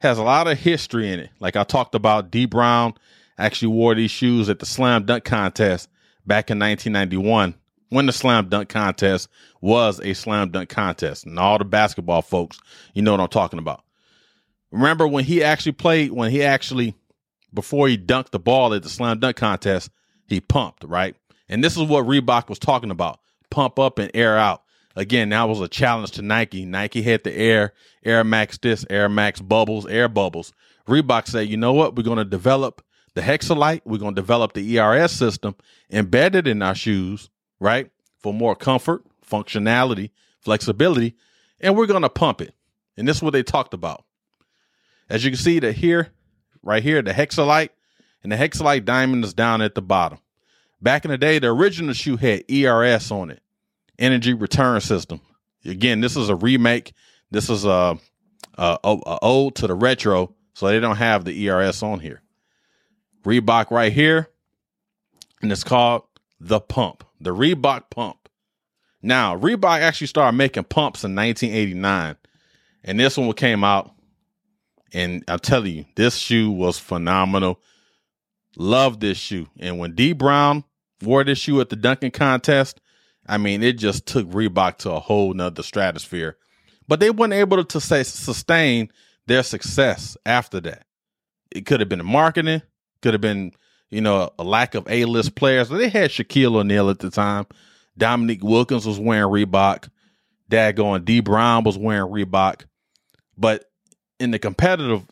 has 0.00 0.16
a 0.16 0.22
lot 0.22 0.48
of 0.48 0.58
history 0.58 1.12
in 1.12 1.20
it. 1.20 1.30
Like 1.38 1.56
I 1.56 1.64
talked 1.64 1.94
about, 1.94 2.30
Dee 2.30 2.46
Brown 2.46 2.94
actually 3.36 3.68
wore 3.68 3.94
these 3.94 4.10
shoes 4.10 4.48
at 4.48 4.60
the 4.60 4.66
Slam 4.66 5.04
Dunk 5.04 5.24
contest 5.24 5.90
back 6.24 6.50
in 6.50 6.58
1991 6.58 7.54
when 7.90 8.06
the 8.06 8.12
slam 8.12 8.48
dunk 8.48 8.68
contest 8.68 9.28
was 9.60 10.00
a 10.00 10.14
slam 10.14 10.50
dunk 10.50 10.68
contest. 10.70 11.26
And 11.26 11.38
all 11.38 11.58
the 11.58 11.64
basketball 11.64 12.22
folks, 12.22 12.58
you 12.94 13.02
know 13.02 13.12
what 13.12 13.20
I'm 13.20 13.28
talking 13.28 13.58
about. 13.58 13.84
Remember 14.72 15.06
when 15.06 15.24
he 15.24 15.44
actually 15.44 15.72
played, 15.72 16.12
when 16.12 16.30
he 16.30 16.42
actually, 16.42 16.96
before 17.54 17.88
he 17.88 17.96
dunked 17.96 18.30
the 18.30 18.40
ball 18.40 18.74
at 18.74 18.82
the 18.82 18.88
slam 18.88 19.20
dunk 19.20 19.36
contest, 19.36 19.90
he 20.26 20.40
pumped, 20.40 20.82
right? 20.82 21.14
And 21.48 21.62
this 21.62 21.76
is 21.76 21.84
what 21.84 22.06
Reebok 22.06 22.48
was 22.48 22.58
talking 22.58 22.90
about 22.90 23.20
pump 23.50 23.78
up 23.78 23.98
and 23.98 24.10
air 24.12 24.36
out. 24.36 24.62
Again, 24.96 25.28
that 25.28 25.44
was 25.44 25.60
a 25.60 25.68
challenge 25.68 26.12
to 26.12 26.22
Nike. 26.22 26.64
Nike 26.64 27.02
had 27.02 27.22
the 27.22 27.32
air, 27.32 27.72
Air 28.04 28.24
Max 28.24 28.58
this, 28.58 28.84
Air 28.90 29.08
Max 29.08 29.40
bubbles, 29.40 29.86
air 29.86 30.08
bubbles. 30.08 30.52
Reebok 30.88 31.26
said, 31.28 31.48
you 31.48 31.56
know 31.56 31.72
what? 31.72 31.96
We're 31.96 32.02
going 32.02 32.18
to 32.18 32.24
develop 32.24 32.82
the 33.14 33.20
Hexalite. 33.20 33.82
We're 33.84 33.98
going 33.98 34.14
to 34.14 34.20
develop 34.20 34.54
the 34.54 34.78
ERS 34.78 35.12
system 35.12 35.54
embedded 35.90 36.46
in 36.46 36.62
our 36.62 36.74
shoes 36.74 37.30
right? 37.60 37.90
For 38.18 38.32
more 38.32 38.56
comfort, 38.56 39.04
functionality, 39.28 40.10
flexibility, 40.40 41.16
and 41.60 41.76
we're 41.76 41.86
going 41.86 42.02
to 42.02 42.08
pump 42.08 42.40
it. 42.40 42.54
And 42.96 43.06
this 43.06 43.18
is 43.18 43.22
what 43.22 43.32
they 43.32 43.42
talked 43.42 43.74
about. 43.74 44.04
As 45.08 45.24
you 45.24 45.30
can 45.30 45.38
see 45.38 45.58
that 45.60 45.74
here, 45.74 46.12
right 46.62 46.82
here, 46.82 47.02
the 47.02 47.12
Hexalite 47.12 47.70
and 48.22 48.32
the 48.32 48.36
Hexalite 48.36 48.84
diamond 48.84 49.24
is 49.24 49.34
down 49.34 49.62
at 49.62 49.74
the 49.74 49.82
bottom. 49.82 50.18
Back 50.80 51.04
in 51.04 51.10
the 51.10 51.18
day, 51.18 51.38
the 51.38 51.48
original 51.48 51.94
shoe 51.94 52.16
had 52.16 52.44
ERS 52.50 53.10
on 53.10 53.30
it, 53.30 53.42
energy 53.98 54.34
return 54.34 54.80
system. 54.80 55.20
Again, 55.64 56.00
this 56.00 56.16
is 56.16 56.28
a 56.28 56.36
remake. 56.36 56.92
This 57.30 57.50
is 57.50 57.64
a, 57.64 57.98
a, 58.56 58.78
a 58.84 59.50
to 59.54 59.66
the 59.66 59.74
retro, 59.74 60.34
so 60.54 60.68
they 60.68 60.80
don't 60.80 60.96
have 60.96 61.24
the 61.24 61.48
ERS 61.48 61.82
on 61.82 62.00
here. 62.00 62.22
Reebok 63.24 63.70
right 63.70 63.92
here, 63.92 64.28
and 65.42 65.50
it's 65.50 65.64
called 65.64 66.02
the 66.38 66.60
Pump, 66.60 67.04
the 67.20 67.34
Reebok 67.34 67.90
Pump. 67.90 68.28
Now, 69.02 69.36
Reebok 69.36 69.80
actually 69.80 70.06
started 70.06 70.36
making 70.36 70.64
pumps 70.64 71.04
in 71.04 71.14
1989, 71.14 72.16
and 72.84 73.00
this 73.00 73.16
one 73.16 73.32
came 73.32 73.64
out. 73.64 73.92
And 74.92 75.24
I'm 75.26 75.40
telling 75.40 75.74
you, 75.74 75.84
this 75.96 76.16
shoe 76.16 76.50
was 76.50 76.78
phenomenal. 76.78 77.60
Love 78.56 79.00
this 79.00 79.18
shoe. 79.18 79.48
And 79.58 79.78
when 79.78 79.94
Dee 79.94 80.12
Brown 80.12 80.64
wore 81.02 81.24
this 81.24 81.38
shoe 81.38 81.60
at 81.60 81.68
the 81.68 81.76
Duncan 81.76 82.10
contest, 82.10 82.80
I 83.26 83.38
mean, 83.38 83.62
it 83.62 83.74
just 83.74 84.06
took 84.06 84.26
Reebok 84.28 84.78
to 84.78 84.92
a 84.92 85.00
whole 85.00 85.34
nother 85.34 85.62
stratosphere. 85.62 86.36
But 86.88 87.00
they 87.00 87.10
weren't 87.10 87.32
able 87.32 87.62
to 87.64 87.80
say, 87.80 88.02
sustain 88.02 88.90
their 89.26 89.42
success 89.42 90.16
after 90.24 90.60
that. 90.60 90.86
It 91.50 91.66
could 91.66 91.80
have 91.80 91.88
been 91.88 92.04
marketing, 92.04 92.62
could 93.02 93.14
have 93.14 93.20
been, 93.20 93.52
you 93.90 94.00
know, 94.00 94.30
a 94.38 94.44
lack 94.44 94.74
of 94.74 94.88
A 94.88 95.04
list 95.04 95.34
players. 95.34 95.68
They 95.68 95.88
had 95.88 96.10
Shaquille 96.10 96.56
O'Neal 96.56 96.90
at 96.90 97.00
the 97.00 97.10
time. 97.10 97.46
Dominique 97.98 98.44
Wilkins 98.44 98.86
was 98.86 98.98
wearing 99.00 99.32
Reebok. 99.32 99.88
Daggone 100.50 101.04
Dee 101.04 101.20
Brown 101.20 101.64
was 101.64 101.76
wearing 101.76 102.12
Reebok. 102.12 102.62
But 103.36 103.70
in 104.20 104.30
the 104.30 104.38
competitive 104.38 105.06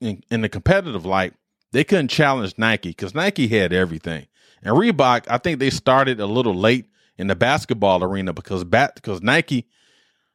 in, 0.00 0.22
in 0.30 0.42
the 0.42 0.48
competitive 0.48 1.06
light, 1.06 1.34
they 1.76 1.84
couldn't 1.84 2.08
challenge 2.08 2.54
Nike 2.56 2.88
because 2.88 3.14
Nike 3.14 3.48
had 3.48 3.70
everything. 3.70 4.26
And 4.62 4.74
Reebok, 4.74 5.26
I 5.28 5.36
think 5.36 5.58
they 5.58 5.68
started 5.68 6.20
a 6.20 6.24
little 6.24 6.54
late 6.54 6.86
in 7.18 7.26
the 7.26 7.36
basketball 7.36 8.02
arena 8.02 8.32
because 8.32 8.64
bat 8.64 8.94
because 8.94 9.20
Nike 9.20 9.68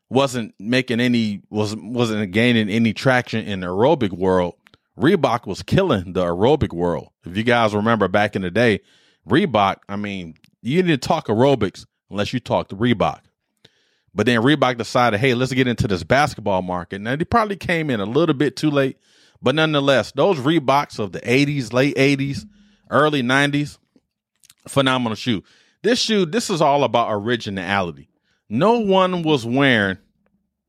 wasn't 0.07 0.53
making 0.59 0.99
any 0.99 1.41
was 1.49 1.75
wasn't 1.75 2.29
gaining 2.29 2.69
any 2.69 2.93
traction 2.93 3.43
in 3.43 3.61
the 3.61 3.67
aerobic 3.67 4.11
world. 4.11 4.53
Reebok 4.95 5.47
was 5.47 5.63
killing 5.63 6.13
the 6.13 6.25
aerobic 6.25 6.73
world. 6.73 7.09
If 7.25 7.35
you 7.35 7.41
guys 7.41 7.73
remember 7.73 8.07
back 8.07 8.35
in 8.35 8.43
the 8.43 8.51
day, 8.51 8.81
Reebok, 9.27 9.77
I 9.89 9.95
mean, 9.95 10.35
you 10.61 10.83
didn't 10.83 11.01
talk 11.01 11.25
aerobics 11.25 11.87
unless 12.11 12.33
you 12.33 12.39
talked 12.39 12.71
Reebok. 12.71 13.21
But 14.13 14.27
then 14.27 14.41
Reebok 14.41 14.77
decided, 14.77 15.19
hey, 15.19 15.33
let's 15.33 15.53
get 15.53 15.67
into 15.67 15.87
this 15.87 16.03
basketball 16.03 16.61
market. 16.61 17.01
Now 17.01 17.15
they 17.15 17.25
probably 17.25 17.55
came 17.55 17.89
in 17.89 17.99
a 17.99 18.05
little 18.05 18.35
bit 18.35 18.55
too 18.55 18.69
late, 18.69 18.99
but 19.41 19.55
nonetheless, 19.55 20.11
those 20.11 20.37
Reeboks 20.37 20.99
of 20.99 21.11
the 21.11 21.21
80s, 21.21 21.73
late 21.73 21.95
80s, 21.95 22.45
early 22.89 23.23
90s, 23.23 23.77
phenomenal 24.67 25.15
shoe. 25.15 25.43
This 25.83 25.99
shoe, 25.99 26.25
this 26.25 26.49
is 26.49 26.61
all 26.61 26.83
about 26.83 27.11
originality. 27.11 28.09
No 28.49 28.79
one 28.79 29.23
was 29.23 29.45
wearing 29.45 29.97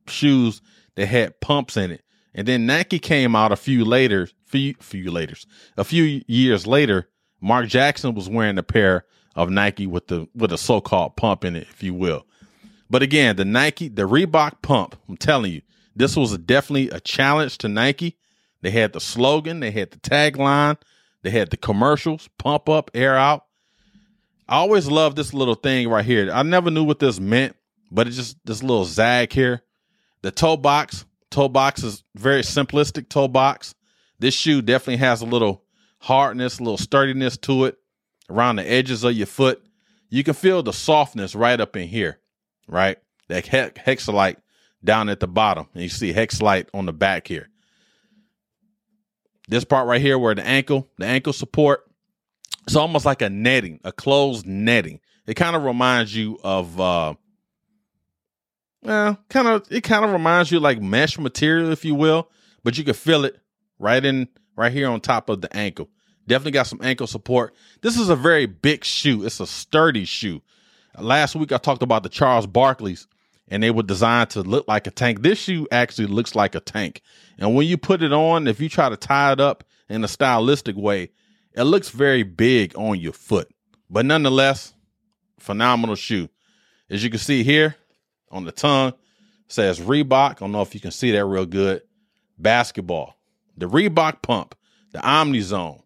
shoes 0.06 0.62
that 0.94 1.06
had 1.06 1.40
pumps 1.40 1.76
in 1.76 1.90
it. 1.90 2.02
And 2.34 2.48
then 2.48 2.66
Nike 2.66 2.98
came 2.98 3.36
out 3.36 3.52
a 3.52 3.56
few 3.56 3.84
later, 3.84 4.28
few 4.46 4.74
few 4.80 5.10
later, 5.10 5.34
a 5.76 5.84
few 5.84 6.22
years 6.26 6.66
later. 6.66 7.08
Mark 7.40 7.68
Jackson 7.68 8.14
was 8.14 8.28
wearing 8.28 8.56
a 8.56 8.62
pair 8.62 9.04
of 9.34 9.50
Nike 9.50 9.86
with 9.86 10.06
the 10.06 10.28
with 10.34 10.52
a 10.52 10.58
so-called 10.58 11.16
pump 11.16 11.44
in 11.44 11.56
it, 11.56 11.66
if 11.70 11.82
you 11.82 11.92
will. 11.92 12.26
But 12.88 13.02
again, 13.02 13.36
the 13.36 13.44
Nike, 13.44 13.88
the 13.88 14.08
Reebok 14.08 14.62
pump, 14.62 14.96
I'm 15.08 15.16
telling 15.16 15.52
you, 15.52 15.62
this 15.94 16.16
was 16.16 16.36
definitely 16.38 16.90
a 16.90 17.00
challenge 17.00 17.58
to 17.58 17.68
Nike. 17.68 18.18
They 18.62 18.70
had 18.70 18.92
the 18.92 19.00
slogan, 19.00 19.60
they 19.60 19.70
had 19.70 19.90
the 19.90 19.98
tagline, 19.98 20.78
they 21.22 21.30
had 21.30 21.50
the 21.50 21.56
commercials, 21.56 22.28
pump 22.38 22.68
up, 22.68 22.90
air 22.94 23.16
out. 23.16 23.44
I 24.48 24.56
always 24.56 24.86
love 24.86 25.14
this 25.14 25.34
little 25.34 25.54
thing 25.54 25.88
right 25.88 26.04
here. 26.04 26.30
I 26.32 26.42
never 26.42 26.70
knew 26.70 26.84
what 26.84 26.98
this 26.98 27.20
meant, 27.20 27.56
but 27.90 28.06
it's 28.06 28.16
just 28.16 28.36
this 28.44 28.62
little 28.62 28.84
zag 28.84 29.32
here. 29.32 29.62
The 30.22 30.30
toe 30.30 30.56
box, 30.56 31.04
toe 31.30 31.48
box 31.48 31.82
is 31.82 32.04
very 32.14 32.42
simplistic 32.42 33.08
toe 33.08 33.28
box. 33.28 33.74
This 34.18 34.34
shoe 34.34 34.62
definitely 34.62 34.98
has 34.98 35.22
a 35.22 35.26
little 35.26 35.64
hardness, 35.98 36.58
a 36.58 36.62
little 36.62 36.78
sturdiness 36.78 37.36
to 37.38 37.64
it 37.64 37.78
around 38.30 38.56
the 38.56 38.70
edges 38.70 39.04
of 39.04 39.14
your 39.14 39.26
foot. 39.26 39.64
You 40.10 40.22
can 40.22 40.34
feel 40.34 40.62
the 40.62 40.72
softness 40.72 41.34
right 41.34 41.60
up 41.60 41.76
in 41.76 41.88
here, 41.88 42.20
right? 42.68 42.98
That 43.28 43.46
hexalite 43.46 44.36
down 44.84 45.08
at 45.08 45.20
the 45.20 45.26
bottom. 45.26 45.68
And 45.74 45.82
you 45.82 45.88
see 45.88 46.12
hexalite 46.12 46.68
on 46.74 46.86
the 46.86 46.92
back 46.92 47.26
here. 47.26 47.48
This 49.52 49.64
part 49.64 49.86
right 49.86 50.00
here 50.00 50.18
where 50.18 50.34
the 50.34 50.46
ankle, 50.46 50.88
the 50.96 51.04
ankle 51.04 51.34
support, 51.34 51.84
it's 52.66 52.74
almost 52.74 53.04
like 53.04 53.20
a 53.20 53.28
netting, 53.28 53.80
a 53.84 53.92
closed 53.92 54.46
netting. 54.46 54.98
It 55.26 55.34
kind 55.34 55.54
of 55.54 55.64
reminds 55.64 56.16
you 56.16 56.38
of 56.42 56.80
uh 56.80 57.12
well, 58.82 59.18
kind 59.28 59.48
of 59.48 59.66
it 59.70 59.82
kind 59.82 60.06
of 60.06 60.12
reminds 60.12 60.50
you 60.50 60.58
like 60.58 60.80
mesh 60.80 61.18
material, 61.18 61.70
if 61.70 61.84
you 61.84 61.94
will, 61.94 62.30
but 62.64 62.78
you 62.78 62.84
can 62.84 62.94
feel 62.94 63.26
it 63.26 63.40
right 63.78 64.02
in 64.02 64.26
right 64.56 64.72
here 64.72 64.88
on 64.88 65.02
top 65.02 65.28
of 65.28 65.42
the 65.42 65.54
ankle. 65.54 65.90
Definitely 66.26 66.52
got 66.52 66.66
some 66.66 66.80
ankle 66.82 67.06
support. 67.06 67.54
This 67.82 67.98
is 67.98 68.08
a 68.08 68.16
very 68.16 68.46
big 68.46 68.86
shoe. 68.86 69.22
It's 69.22 69.38
a 69.38 69.46
sturdy 69.46 70.06
shoe. 70.06 70.40
Last 70.98 71.34
week 71.34 71.52
I 71.52 71.58
talked 71.58 71.82
about 71.82 72.04
the 72.04 72.08
Charles 72.08 72.46
Barkleys 72.46 73.06
and 73.52 73.62
they 73.62 73.70
were 73.70 73.82
designed 73.82 74.30
to 74.30 74.40
look 74.40 74.66
like 74.66 74.86
a 74.86 74.90
tank. 74.90 75.20
This 75.20 75.38
shoe 75.38 75.68
actually 75.70 76.06
looks 76.06 76.34
like 76.34 76.54
a 76.54 76.60
tank. 76.60 77.02
And 77.38 77.54
when 77.54 77.66
you 77.66 77.76
put 77.76 78.02
it 78.02 78.10
on, 78.10 78.48
if 78.48 78.60
you 78.60 78.68
try 78.70 78.88
to 78.88 78.96
tie 78.96 79.32
it 79.32 79.40
up 79.40 79.62
in 79.90 80.02
a 80.02 80.08
stylistic 80.08 80.74
way, 80.74 81.10
it 81.52 81.64
looks 81.64 81.90
very 81.90 82.22
big 82.22 82.74
on 82.78 82.98
your 82.98 83.12
foot. 83.12 83.50
But 83.90 84.06
nonetheless, 84.06 84.72
phenomenal 85.38 85.96
shoe. 85.96 86.30
As 86.88 87.04
you 87.04 87.10
can 87.10 87.18
see 87.18 87.42
here 87.42 87.76
on 88.30 88.46
the 88.46 88.52
tongue, 88.52 88.94
says 89.48 89.80
Reebok. 89.80 90.30
I 90.30 90.32
don't 90.32 90.52
know 90.52 90.62
if 90.62 90.74
you 90.74 90.80
can 90.80 90.90
see 90.90 91.10
that 91.10 91.26
real 91.26 91.44
good. 91.44 91.82
Basketball. 92.38 93.18
The 93.58 93.68
Reebok 93.68 94.22
pump, 94.22 94.54
the 94.92 95.00
Omnizone. 95.00 95.82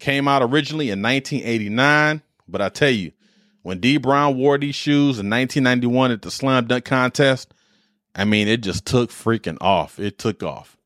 Came 0.00 0.28
out 0.28 0.42
originally 0.42 0.90
in 0.90 1.00
1989, 1.00 2.20
but 2.46 2.60
I 2.60 2.68
tell 2.68 2.90
you, 2.90 3.12
when 3.66 3.80
Dee 3.80 3.96
Brown 3.96 4.36
wore 4.36 4.58
these 4.58 4.76
shoes 4.76 5.18
in 5.18 5.28
1991 5.28 6.12
at 6.12 6.22
the 6.22 6.30
slam 6.30 6.68
dunk 6.68 6.84
contest, 6.84 7.52
I 8.14 8.24
mean, 8.24 8.46
it 8.46 8.58
just 8.58 8.86
took 8.86 9.10
freaking 9.10 9.58
off. 9.60 9.98
It 9.98 10.20
took 10.20 10.44
off. 10.44 10.76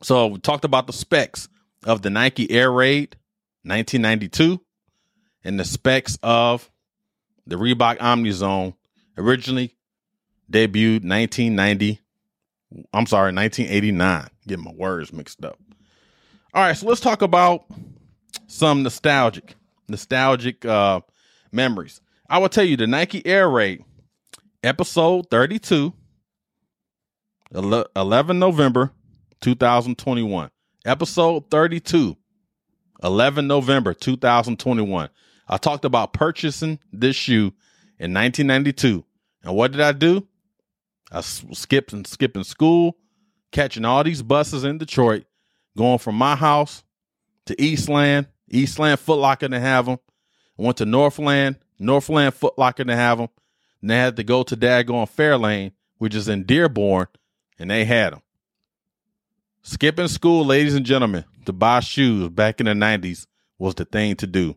So 0.00 0.28
we 0.28 0.38
talked 0.38 0.64
about 0.64 0.86
the 0.86 0.92
specs 0.92 1.48
of 1.82 2.02
the 2.02 2.10
Nike 2.10 2.48
Air 2.48 2.70
Raid 2.70 3.16
1992 3.64 4.60
and 5.42 5.58
the 5.58 5.64
specs 5.64 6.16
of 6.22 6.70
the 7.44 7.56
Reebok 7.56 7.98
Omnizone 7.98 8.76
originally 9.18 9.74
debuted 10.48 11.02
1990. 11.02 11.98
I'm 12.92 13.06
sorry, 13.06 13.32
1989. 13.32 14.28
Getting 14.46 14.64
my 14.64 14.70
words 14.74 15.12
mixed 15.12 15.44
up. 15.44 15.58
All 16.54 16.62
right, 16.62 16.76
so 16.76 16.86
let's 16.86 17.00
talk 17.00 17.20
about 17.20 17.64
some 18.46 18.84
nostalgic, 18.84 19.56
nostalgic 19.88 20.64
uh, 20.64 21.00
memories. 21.54 22.00
I 22.28 22.38
will 22.38 22.48
tell 22.48 22.64
you 22.64 22.76
the 22.76 22.86
Nike 22.86 23.24
Air 23.26 23.48
Raid, 23.48 23.84
episode 24.62 25.30
32, 25.30 25.92
11 27.54 28.38
November 28.38 28.92
2021. 29.40 30.50
Episode 30.86 31.50
32, 31.50 32.16
11 33.02 33.46
November 33.46 33.94
2021. 33.94 35.08
I 35.48 35.56
talked 35.56 35.84
about 35.84 36.12
purchasing 36.12 36.78
this 36.92 37.16
shoe 37.16 37.52
in 37.98 38.12
1992. 38.12 39.04
And 39.44 39.54
what 39.54 39.72
did 39.72 39.80
I 39.80 39.92
do? 39.92 40.26
I 41.12 41.20
skipped 41.20 41.92
and 41.92 42.06
skipping 42.06 42.44
school, 42.44 42.96
catching 43.52 43.84
all 43.84 44.02
these 44.02 44.22
buses 44.22 44.64
in 44.64 44.78
Detroit, 44.78 45.24
going 45.76 45.98
from 45.98 46.16
my 46.16 46.34
house 46.34 46.82
to 47.46 47.60
Eastland, 47.62 48.26
Eastland 48.48 48.98
Footlocker 48.98 49.50
to 49.50 49.60
have 49.60 49.86
them. 49.86 49.98
I 50.58 50.62
went 50.62 50.76
to 50.78 50.86
Northland, 50.86 51.56
Northland 51.78 52.34
Footlocker 52.34 52.86
to 52.86 52.96
have 52.96 53.18
them. 53.18 53.28
And 53.80 53.90
they 53.90 53.96
had 53.96 54.16
to 54.16 54.24
go 54.24 54.42
to 54.42 54.56
Daggone 54.56 55.10
Fairlane, 55.10 55.72
which 55.98 56.14
is 56.14 56.28
in 56.28 56.44
Dearborn, 56.44 57.06
and 57.58 57.70
they 57.70 57.84
had 57.84 58.14
them. 58.14 58.22
Skipping 59.62 60.08
school, 60.08 60.44
ladies 60.44 60.74
and 60.74 60.86
gentlemen, 60.86 61.24
to 61.46 61.52
buy 61.52 61.80
shoes 61.80 62.28
back 62.28 62.60
in 62.60 62.66
the 62.66 62.72
90s 62.72 63.26
was 63.58 63.74
the 63.74 63.84
thing 63.84 64.16
to 64.16 64.26
do. 64.26 64.56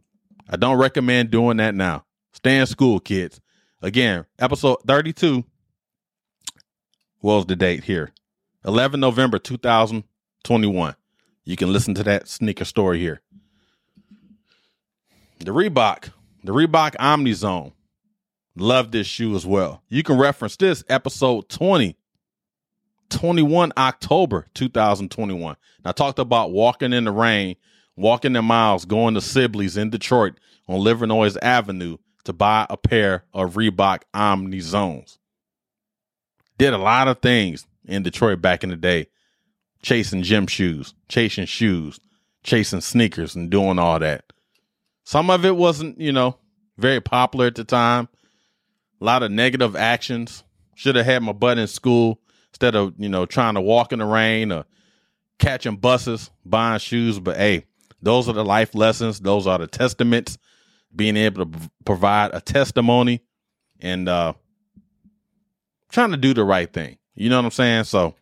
I 0.49 0.55
don't 0.55 0.77
recommend 0.77 1.31
doing 1.31 1.57
that 1.57 1.75
now. 1.75 2.05
Stay 2.33 2.57
in 2.57 2.65
school, 2.65 2.99
kids. 2.99 3.41
Again, 3.81 4.25
episode 4.39 4.77
32 4.87 5.43
was 7.21 7.45
the 7.45 7.55
date 7.55 7.83
here 7.83 8.11
11 8.65 8.99
November 8.99 9.39
2021. 9.39 10.95
You 11.45 11.55
can 11.55 11.71
listen 11.71 11.93
to 11.95 12.03
that 12.03 12.27
sneaker 12.27 12.65
story 12.65 12.99
here. 12.99 13.21
The 15.39 15.51
Reebok, 15.51 16.11
the 16.43 16.51
Reebok 16.51 16.95
Omnizone. 16.95 17.71
Love 18.55 18.91
this 18.91 19.05
shoe 19.05 19.35
as 19.35 19.45
well. 19.45 19.83
You 19.87 20.01
can 20.01 20.17
reference 20.17 20.55
this 20.55 20.83
episode 20.89 21.47
20, 21.47 21.95
21 23.09 23.71
October 23.77 24.47
2021. 24.55 25.55
I 25.85 25.91
talked 25.91 26.17
about 26.17 26.51
walking 26.51 26.91
in 26.91 27.03
the 27.03 27.11
rain, 27.11 27.55
walking 27.95 28.33
the 28.33 28.41
miles, 28.41 28.85
going 28.85 29.13
to 29.13 29.21
Sibley's 29.21 29.77
in 29.77 29.91
Detroit 29.91 30.33
on 30.67 30.79
Livernois 30.79 31.37
Avenue 31.41 31.97
to 32.23 32.33
buy 32.33 32.65
a 32.69 32.75
pair 32.75 33.23
of 33.31 33.53
Reebok 33.53 34.01
Omni 34.15 34.59
Zones. 34.59 35.19
Did 36.57 36.73
a 36.73 36.79
lot 36.79 37.07
of 37.07 37.21
things 37.21 37.67
in 37.85 38.01
Detroit 38.01 38.41
back 38.41 38.63
in 38.63 38.71
the 38.71 38.75
day, 38.75 39.07
chasing 39.83 40.23
gym 40.23 40.47
shoes, 40.47 40.95
chasing 41.07 41.45
shoes, 41.45 41.99
chasing 42.43 42.81
sneakers, 42.81 43.35
and 43.35 43.51
doing 43.51 43.77
all 43.77 43.99
that. 43.99 44.25
Some 45.07 45.29
of 45.29 45.45
it 45.45 45.55
wasn't, 45.55 46.01
you 46.01 46.11
know, 46.11 46.37
very 46.77 46.99
popular 46.99 47.45
at 47.45 47.55
the 47.55 47.63
time 47.63 48.09
a 48.99 49.05
lot 49.05 49.23
of 49.23 49.31
negative 49.31 49.73
actions. 49.73 50.43
Should 50.75 50.97
have 50.97 51.05
had 51.05 51.23
my 51.23 51.31
butt 51.31 51.57
in 51.57 51.67
school 51.67 52.19
instead 52.49 52.75
of, 52.75 52.93
you 52.97 53.07
know, 53.07 53.25
trying 53.25 53.53
to 53.53 53.61
walk 53.61 53.93
in 53.93 53.99
the 53.99 54.05
rain 54.05 54.51
or 54.51 54.65
catching 55.39 55.77
buses, 55.77 56.29
buying 56.45 56.79
shoes. 56.79 57.19
But 57.19 57.37
hey, 57.37 57.63
those 58.01 58.27
are 58.27 58.33
the 58.33 58.43
life 58.43 58.75
lessons. 58.75 59.21
Those 59.21 59.47
are 59.47 59.57
the 59.57 59.67
testaments. 59.67 60.37
Being 60.93 61.15
able 61.15 61.45
to 61.45 61.59
provide 61.85 62.31
a 62.33 62.41
testimony 62.41 63.21
and 63.79 64.09
uh 64.09 64.33
trying 65.89 66.11
to 66.11 66.17
do 66.17 66.33
the 66.33 66.43
right 66.43 66.71
thing. 66.71 66.97
You 67.15 67.29
know 67.29 67.37
what 67.37 67.45
I'm 67.45 67.51
saying? 67.51 67.85
So, 67.85 68.13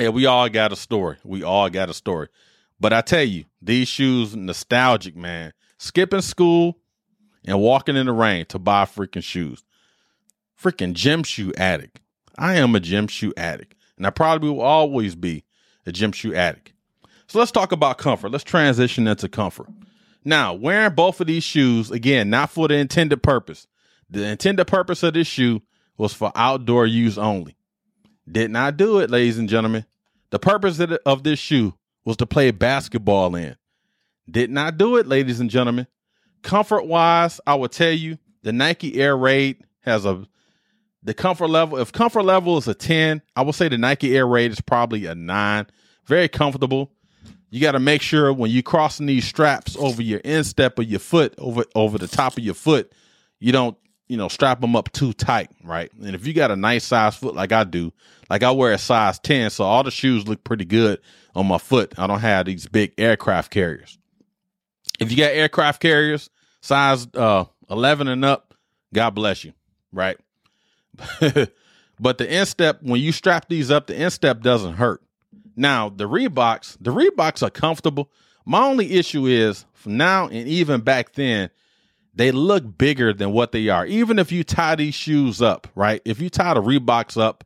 yeah, 0.00 0.10
we 0.10 0.26
all 0.26 0.48
got 0.48 0.72
a 0.72 0.76
story. 0.76 1.16
We 1.24 1.42
all 1.42 1.68
got 1.70 1.90
a 1.90 1.94
story. 1.94 2.28
But 2.78 2.92
I 2.92 3.00
tell 3.00 3.24
you, 3.24 3.46
these 3.60 3.88
shoes 3.88 4.36
nostalgic, 4.36 5.16
man. 5.16 5.54
Skipping 5.78 6.20
school 6.20 6.78
and 7.44 7.60
walking 7.60 7.96
in 7.96 8.06
the 8.06 8.12
rain 8.12 8.46
to 8.46 8.58
buy 8.58 8.84
freaking 8.84 9.22
shoes 9.22 9.64
freaking 10.60 10.92
gym 10.92 11.22
shoe 11.22 11.52
addict. 11.56 12.00
I 12.36 12.56
am 12.56 12.74
a 12.74 12.80
gym 12.80 13.06
shoe 13.06 13.32
addict, 13.36 13.74
and 13.96 14.06
I 14.06 14.10
probably 14.10 14.50
will 14.50 14.60
always 14.60 15.14
be 15.14 15.44
a 15.86 15.92
gym 15.92 16.12
shoe 16.12 16.34
addict. 16.34 16.72
So 17.26 17.38
let's 17.38 17.50
talk 17.50 17.72
about 17.72 17.98
comfort. 17.98 18.30
Let's 18.30 18.44
transition 18.44 19.06
into 19.06 19.28
comfort. 19.28 19.68
Now, 20.24 20.54
wearing 20.54 20.94
both 20.94 21.20
of 21.20 21.26
these 21.26 21.44
shoes, 21.44 21.90
again, 21.90 22.30
not 22.30 22.50
for 22.50 22.68
the 22.68 22.74
intended 22.74 23.22
purpose. 23.22 23.66
The 24.10 24.24
intended 24.24 24.66
purpose 24.66 25.02
of 25.02 25.14
this 25.14 25.26
shoe 25.26 25.62
was 25.96 26.14
for 26.14 26.32
outdoor 26.34 26.86
use 26.86 27.18
only. 27.18 27.56
Did 28.30 28.50
not 28.50 28.76
do 28.76 28.98
it, 28.98 29.10
ladies 29.10 29.38
and 29.38 29.48
gentlemen. 29.48 29.84
The 30.30 30.38
purpose 30.38 30.80
of 31.06 31.22
this 31.22 31.38
shoe 31.38 31.74
was 32.04 32.16
to 32.18 32.26
play 32.26 32.50
basketball 32.50 33.34
in. 33.34 33.56
Did 34.30 34.50
not 34.50 34.76
do 34.76 34.96
it, 34.96 35.06
ladies 35.06 35.40
and 35.40 35.50
gentlemen. 35.50 35.86
Comfort 36.42 36.84
wise, 36.86 37.40
I 37.46 37.54
will 37.54 37.68
tell 37.68 37.92
you 37.92 38.18
the 38.42 38.52
Nike 38.52 39.00
Air 39.00 39.16
Raid 39.16 39.64
has 39.80 40.04
a 40.04 40.26
the 41.02 41.14
comfort 41.14 41.48
level, 41.48 41.78
if 41.78 41.92
comfort 41.92 42.24
level 42.24 42.58
is 42.58 42.68
a 42.68 42.74
10, 42.74 43.22
I 43.36 43.42
will 43.42 43.52
say 43.52 43.68
the 43.68 43.78
Nike 43.78 44.16
Air 44.16 44.26
Raid 44.26 44.50
is 44.50 44.60
probably 44.60 45.06
a 45.06 45.14
9. 45.14 45.66
Very 46.06 46.28
comfortable. 46.28 46.92
You 47.50 47.60
got 47.60 47.72
to 47.72 47.78
make 47.78 48.02
sure 48.02 48.32
when 48.32 48.50
you 48.50 48.62
crossing 48.62 49.06
these 49.06 49.24
straps 49.24 49.76
over 49.76 50.02
your 50.02 50.18
instep 50.20 50.78
of 50.78 50.84
your 50.84 51.00
foot, 51.00 51.34
over 51.38 51.64
over 51.74 51.96
the 51.98 52.08
top 52.08 52.36
of 52.36 52.44
your 52.44 52.54
foot, 52.54 52.92
you 53.40 53.52
don't, 53.52 53.76
you 54.08 54.16
know, 54.16 54.28
strap 54.28 54.60
them 54.60 54.76
up 54.76 54.92
too 54.92 55.12
tight, 55.12 55.50
right? 55.64 55.90
And 56.02 56.14
if 56.14 56.26
you 56.26 56.34
got 56.34 56.50
a 56.50 56.56
nice 56.56 56.84
size 56.84 57.16
foot 57.16 57.34
like 57.34 57.52
I 57.52 57.64
do, 57.64 57.92
like 58.28 58.42
I 58.42 58.50
wear 58.50 58.72
a 58.72 58.78
size 58.78 59.18
10, 59.20 59.50
so 59.50 59.64
all 59.64 59.82
the 59.82 59.90
shoes 59.90 60.28
look 60.28 60.44
pretty 60.44 60.64
good 60.64 61.00
on 61.34 61.46
my 61.46 61.58
foot. 61.58 61.94
I 61.98 62.06
don't 62.06 62.20
have 62.20 62.46
these 62.46 62.66
big 62.66 62.92
aircraft 62.98 63.50
carriers. 63.50 63.97
If 64.98 65.10
you 65.10 65.16
got 65.16 65.32
aircraft 65.32 65.80
carriers, 65.80 66.30
size 66.60 67.06
uh 67.14 67.44
11 67.70 68.08
and 68.08 68.24
up, 68.24 68.54
God 68.92 69.10
bless 69.10 69.44
you, 69.44 69.52
right? 69.92 70.18
but 71.20 72.18
the 72.18 72.26
instep, 72.28 72.82
when 72.82 73.00
you 73.00 73.12
strap 73.12 73.48
these 73.48 73.70
up, 73.70 73.86
the 73.86 74.00
instep 74.00 74.40
doesn't 74.40 74.74
hurt. 74.74 75.02
Now, 75.54 75.88
the 75.88 76.08
Reeboks, 76.08 76.76
the 76.80 76.92
Reeboks 76.92 77.46
are 77.46 77.50
comfortable. 77.50 78.10
My 78.44 78.64
only 78.64 78.92
issue 78.92 79.26
is 79.26 79.64
now 79.84 80.28
and 80.28 80.48
even 80.48 80.80
back 80.80 81.12
then, 81.12 81.50
they 82.14 82.32
look 82.32 82.78
bigger 82.78 83.12
than 83.12 83.32
what 83.32 83.52
they 83.52 83.68
are. 83.68 83.86
Even 83.86 84.18
if 84.18 84.32
you 84.32 84.42
tie 84.42 84.74
these 84.74 84.94
shoes 84.94 85.40
up, 85.40 85.68
right? 85.74 86.02
If 86.04 86.20
you 86.20 86.30
tie 86.30 86.54
the 86.54 86.62
Reeboks 86.62 87.20
up, 87.20 87.44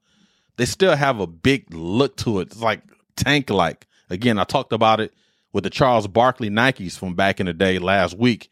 they 0.57 0.65
still 0.65 0.97
have 0.97 1.21
a 1.21 1.27
big 1.27 1.75
look 1.75 2.17
to 2.19 2.41
it. 2.41 2.49
It's 2.49 2.61
like 2.61 2.83
tank 3.17 3.51
like. 3.51 3.87
Again, 4.09 4.39
I 4.39 4.45
talked 4.45 4.73
about 4.73 5.01
it 5.01 5.13
with 5.53 5.65
the 5.65 5.71
Charles 5.71 6.07
Barkley 6.07 6.51
Nikes 6.51 6.99
from 6.99 7.15
back 7.15 7.41
in 7.41 7.47
the 7.47 7.53
day 7.53 7.79
last 7.79 8.17
week. 8.17 8.51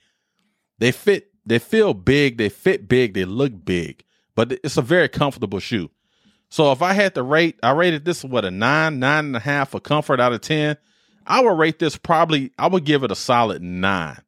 They 0.78 0.92
fit, 0.92 1.28
they 1.44 1.58
feel 1.58 1.94
big, 1.94 2.38
they 2.38 2.48
fit 2.48 2.88
big, 2.88 3.14
they 3.14 3.24
look 3.24 3.64
big 3.64 4.04
but 4.40 4.52
it's 4.64 4.78
a 4.78 4.82
very 4.82 5.06
comfortable 5.06 5.60
shoe. 5.60 5.90
So 6.48 6.72
if 6.72 6.80
I 6.80 6.94
had 6.94 7.14
to 7.14 7.22
rate, 7.22 7.58
I 7.62 7.72
rated 7.72 8.06
this 8.06 8.24
what 8.24 8.46
a 8.46 8.50
nine, 8.50 8.98
nine 8.98 9.26
and 9.26 9.36
a 9.36 9.40
half 9.40 9.70
for 9.70 9.80
comfort 9.80 10.18
out 10.18 10.32
of 10.32 10.40
ten. 10.40 10.78
I 11.26 11.42
would 11.42 11.58
rate 11.58 11.78
this 11.78 11.98
probably. 11.98 12.50
I 12.58 12.66
would 12.66 12.84
give 12.84 13.04
it 13.04 13.12
a 13.12 13.16
solid 13.16 13.60
nine, 13.62 14.22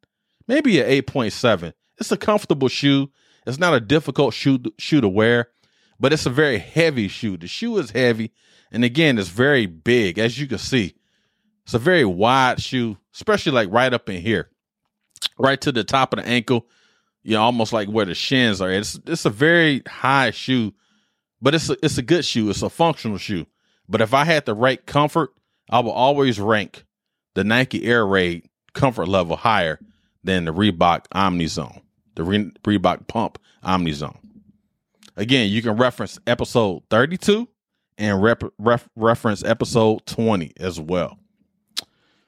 maybe 0.47 0.79
an 0.81 0.87
eight 0.87 1.07
point 1.07 1.33
seven. 1.33 1.73
It's 1.99 2.13
a 2.13 2.19
comfortable 2.19 2.69
shoe. 2.69 3.11
It's 3.47 3.59
not 3.59 3.73
a 3.73 3.81
difficult 3.81 4.35
shoe 4.35 4.61
shoe 4.79 5.01
to 5.01 5.09
wear, 5.09 5.49
but 5.99 6.13
it's 6.13 6.27
a 6.27 6.31
very 6.31 6.59
heavy 6.59 7.09
shoe. 7.09 7.39
The 7.39 7.49
shoe 7.49 7.79
is 7.79 7.91
heavy, 7.91 8.33
and 8.71 8.85
again, 8.85 9.19
it's 9.19 9.29
very 9.29 9.65
big, 9.65 10.19
as 10.19 10.39
you 10.39 10.47
can 10.47 10.59
see. 10.59 10.95
It's 11.65 11.75
a 11.75 11.79
very 11.79 12.05
wide 12.05 12.61
shoe, 12.61 12.97
especially 13.15 13.53
like 13.53 13.71
right 13.71 13.93
up 13.93 14.09
in 14.09 14.21
here, 14.21 14.51
right 15.39 15.61
to 15.61 15.73
the 15.73 15.85
top 15.85 16.13
of 16.13 16.23
the 16.23 16.29
ankle 16.29 16.67
you 17.23 17.33
know, 17.35 17.43
almost 17.43 17.73
like 17.73 17.89
where 17.89 18.05
the 18.05 18.15
shins 18.15 18.61
are. 18.61 18.71
It's 18.71 18.99
it's 19.07 19.25
a 19.25 19.31
very 19.31 19.83
high 19.87 20.31
shoe, 20.31 20.73
but 21.41 21.55
it's 21.55 21.71
a, 21.71 21.77
it's 21.83 21.99
a 21.99 22.03
good 22.03 22.25
shoe. 22.25 22.51
It's 22.51 22.63
a 22.63 22.71
functional 22.71 23.19
shoe. 23.19 23.47
But 23.89 24.01
if 24.01 24.15
I 24.15 24.25
had 24.25 24.47
to 24.47 24.55
rank 24.55 24.87
comfort, 24.87 25.33
I 25.71 25.81
will 25.81 25.93
always 25.93 26.41
rank 26.41 26.85
the 27.35 27.45
Nike 27.45 27.85
Air 27.85 28.07
Raid 28.07 28.49
comfort 28.75 29.07
level 29.07 29.37
higher 29.37 29.79
than 30.25 30.45
the 30.45 30.53
Reebok 30.53 31.07
Omni 31.13 31.47
Zone, 31.47 31.81
the 32.15 32.25
Re- 32.25 32.53
Reebok 32.65 33.07
Pump 33.07 33.39
Omni 33.63 33.93
Zone. 33.93 34.19
Again, 35.17 35.51
you 35.51 35.63
can 35.63 35.77
reference 35.77 36.19
episode 36.27 36.83
32 36.91 37.47
and 37.99 38.23
rep- 38.23 38.45
ref- 38.59 38.89
reference 38.97 39.45
episode 39.45 40.07
20 40.07 40.53
as 40.59 40.81
well. 40.81 41.19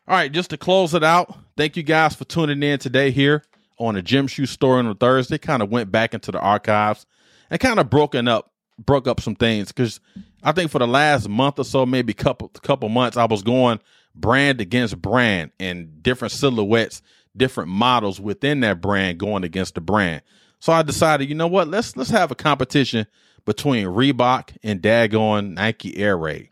All 0.07 0.15
right, 0.15 0.31
just 0.31 0.51
to 0.51 0.59
close 0.59 0.93
it 0.93 1.03
out, 1.03 1.35
thank 1.57 1.79
you 1.79 1.83
guys 1.83 2.15
for 2.15 2.27
tuning 2.27 2.63
in 2.63 2.79
today 2.79 3.11
here 3.11 3.43
on 3.79 3.97
a 3.97 4.03
gym 4.03 4.27
shoe 4.27 4.45
story 4.45 4.81
on 4.81 4.87
a 4.87 4.95
Thursday, 4.95 5.39
kind 5.39 5.63
of 5.63 5.71
went 5.71 5.91
back 5.91 6.13
into 6.13 6.31
the 6.31 6.39
archives 6.39 7.07
and 7.49 7.59
kind 7.59 7.81
of 7.81 7.89
broken 7.89 8.29
up, 8.29 8.53
broke 8.79 9.09
up 9.09 9.23
some 9.23 9.35
things 9.35 9.69
because 9.69 10.01
I 10.43 10.53
think 10.53 10.71
for 10.71 10.79
the 10.79 10.87
last 10.87 11.27
month 11.27 11.59
or 11.59 11.65
so, 11.65 11.87
maybe 11.87 12.13
couple 12.13 12.49
couple 12.49 12.91
months, 12.91 13.17
I 13.17 13.25
was 13.25 13.43
going 13.43 13.81
brand 14.15 14.61
against 14.61 15.01
brand 15.01 15.53
and 15.59 16.03
different 16.03 16.33
silhouettes, 16.33 17.01
different 17.35 17.71
models 17.71 18.21
within 18.21 18.61
that 18.61 18.83
brand 18.83 19.17
going 19.17 19.43
against 19.43 19.75
the 19.75 19.81
brand. 19.81 20.21
So 20.61 20.75
I 20.75 20.83
decided, 20.83 21.31
you 21.31 21.35
know 21.35 21.47
what, 21.47 21.69
let's 21.69 21.97
let's 21.97 22.11
have 22.11 22.31
a 22.31 22.35
competition 22.35 23.07
between 23.47 23.87
Reebok 23.87 24.55
and 24.63 24.83
Dagon 24.83 25.55
Nike 25.55 25.97
Air 25.97 26.19
Raid. 26.19 26.51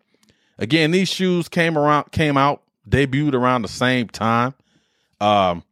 Again, 0.56 0.90
these 0.90 1.10
shoes 1.10 1.50
came 1.50 1.76
around, 1.76 2.12
came 2.12 2.38
out, 2.38 2.62
debuted 2.88 3.34
around 3.34 3.62
the 3.62 3.68
same 3.68 4.08
time. 4.08 4.54
Um, 5.20 5.62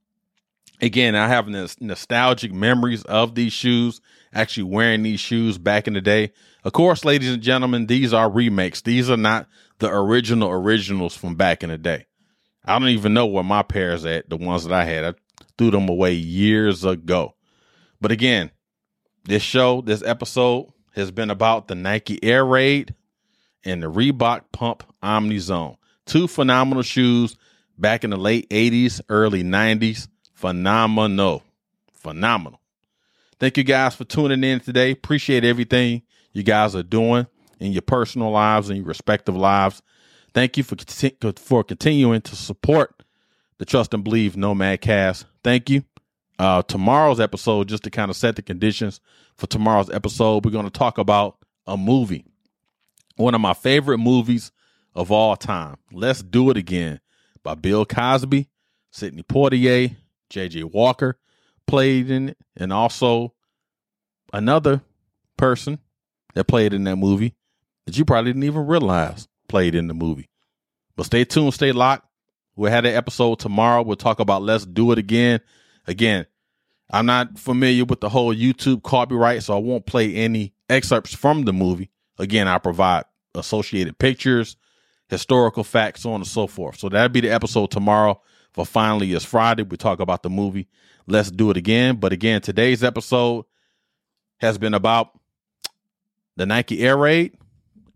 again, 0.80 1.14
I 1.14 1.28
have 1.28 1.48
nostalgic 1.48 2.52
memories 2.52 3.02
of 3.04 3.34
these 3.34 3.52
shoes, 3.52 4.00
actually 4.32 4.64
wearing 4.64 5.02
these 5.02 5.20
shoes 5.20 5.58
back 5.58 5.88
in 5.88 5.94
the 5.94 6.00
day. 6.00 6.32
Of 6.64 6.72
course, 6.72 7.04
ladies 7.04 7.32
and 7.32 7.42
gentlemen, 7.42 7.86
these 7.86 8.12
are 8.12 8.30
remakes. 8.30 8.82
These 8.82 9.10
are 9.10 9.16
not 9.16 9.48
the 9.78 9.92
original 9.92 10.50
originals 10.50 11.16
from 11.16 11.34
back 11.34 11.62
in 11.62 11.70
the 11.70 11.78
day. 11.78 12.06
I 12.64 12.78
don't 12.78 12.88
even 12.88 13.14
know 13.14 13.26
where 13.26 13.42
my 13.42 13.62
pairs 13.62 14.04
at, 14.04 14.28
the 14.28 14.36
ones 14.36 14.64
that 14.64 14.72
I 14.72 14.84
had. 14.84 15.04
I 15.04 15.14
threw 15.56 15.70
them 15.70 15.88
away 15.88 16.12
years 16.12 16.84
ago. 16.84 17.34
But 18.00 18.12
again, 18.12 18.50
this 19.24 19.42
show, 19.42 19.80
this 19.80 20.02
episode 20.02 20.72
has 20.94 21.10
been 21.10 21.30
about 21.30 21.68
the 21.68 21.74
Nike 21.74 22.22
Air 22.22 22.44
Raid 22.44 22.94
and 23.64 23.82
the 23.82 23.90
Reebok 23.90 24.42
Pump 24.52 24.82
Omni 25.02 25.38
Zone. 25.38 25.76
Two 26.10 26.26
phenomenal 26.26 26.82
shoes 26.82 27.36
back 27.78 28.02
in 28.02 28.10
the 28.10 28.16
late 28.16 28.50
80s, 28.50 29.00
early 29.08 29.44
90s 29.44 30.08
phenomenal. 30.34 31.44
Phenomenal. 31.92 32.58
Thank 33.38 33.56
you 33.56 33.62
guys 33.62 33.94
for 33.94 34.02
tuning 34.02 34.42
in 34.42 34.58
today. 34.58 34.90
Appreciate 34.90 35.44
everything 35.44 36.02
you 36.32 36.42
guys 36.42 36.74
are 36.74 36.82
doing 36.82 37.28
in 37.60 37.70
your 37.70 37.82
personal 37.82 38.32
lives 38.32 38.70
and 38.70 38.78
your 38.78 38.86
respective 38.86 39.36
lives. 39.36 39.82
Thank 40.34 40.56
you 40.56 40.64
for 40.64 40.74
for 41.36 41.62
continuing 41.62 42.22
to 42.22 42.34
support 42.34 43.04
the 43.58 43.64
Trust 43.64 43.94
and 43.94 44.02
Believe 44.02 44.36
Nomad 44.36 44.80
Cast. 44.80 45.26
Thank 45.44 45.70
you. 45.70 45.84
Uh, 46.40 46.62
tomorrow's 46.62 47.20
episode, 47.20 47.68
just 47.68 47.84
to 47.84 47.90
kind 47.90 48.10
of 48.10 48.16
set 48.16 48.34
the 48.34 48.42
conditions 48.42 49.00
for 49.36 49.46
tomorrow's 49.46 49.90
episode, 49.90 50.44
we're 50.44 50.50
going 50.50 50.64
to 50.64 50.70
talk 50.70 50.98
about 50.98 51.36
a 51.68 51.76
movie, 51.76 52.24
one 53.14 53.36
of 53.36 53.40
my 53.40 53.54
favorite 53.54 53.98
movies 53.98 54.50
of 54.94 55.10
all 55.10 55.36
time. 55.36 55.76
Let's 55.92 56.22
do 56.22 56.50
it 56.50 56.56
again 56.56 57.00
by 57.42 57.54
Bill 57.54 57.84
Cosby, 57.84 58.48
Sidney 58.90 59.22
Poitier, 59.22 59.96
J.J. 60.28 60.64
Walker 60.64 61.18
played 61.66 62.10
in 62.10 62.30
it, 62.30 62.38
and 62.56 62.72
also 62.72 63.34
another 64.32 64.82
person 65.36 65.78
that 66.34 66.44
played 66.44 66.72
in 66.72 66.84
that 66.84 66.96
movie 66.96 67.34
that 67.86 67.96
you 67.96 68.04
probably 68.04 68.32
didn't 68.32 68.44
even 68.44 68.66
realize 68.66 69.28
played 69.48 69.74
in 69.74 69.88
the 69.88 69.94
movie. 69.94 70.28
But 70.96 71.06
stay 71.06 71.24
tuned, 71.24 71.54
stay 71.54 71.72
locked. 71.72 72.06
We'll 72.56 72.70
have 72.70 72.84
an 72.84 72.94
episode 72.94 73.38
tomorrow. 73.38 73.82
We'll 73.82 73.96
talk 73.96 74.20
about 74.20 74.42
Let's 74.42 74.66
Do 74.66 74.92
It 74.92 74.98
Again. 74.98 75.40
Again, 75.86 76.26
I'm 76.90 77.06
not 77.06 77.38
familiar 77.38 77.84
with 77.84 78.00
the 78.00 78.08
whole 78.08 78.34
YouTube 78.34 78.82
copyright, 78.82 79.42
so 79.42 79.54
I 79.56 79.60
won't 79.60 79.86
play 79.86 80.14
any 80.14 80.52
excerpts 80.68 81.14
from 81.14 81.44
the 81.44 81.52
movie. 81.52 81.90
Again, 82.18 82.48
I 82.48 82.58
provide 82.58 83.04
associated 83.34 83.98
pictures, 83.98 84.56
historical 85.10 85.64
facts, 85.64 86.02
so 86.02 86.12
on 86.12 86.20
and 86.20 86.26
so 86.26 86.46
forth. 86.46 86.78
So 86.78 86.88
that'll 86.88 87.08
be 87.08 87.20
the 87.20 87.30
episode 87.30 87.70
tomorrow 87.70 88.20
for 88.52 88.64
Finally 88.64 89.12
is 89.12 89.24
Friday. 89.24 89.64
We 89.64 89.76
talk 89.76 89.98
about 89.98 90.22
the 90.22 90.30
movie 90.30 90.68
Let's 91.06 91.30
Do 91.30 91.50
It 91.50 91.56
Again. 91.56 91.96
But 91.96 92.12
again, 92.12 92.40
today's 92.40 92.84
episode 92.84 93.44
has 94.38 94.56
been 94.56 94.72
about 94.72 95.18
the 96.36 96.46
Nike 96.46 96.80
Air 96.80 96.96
Raid 96.96 97.36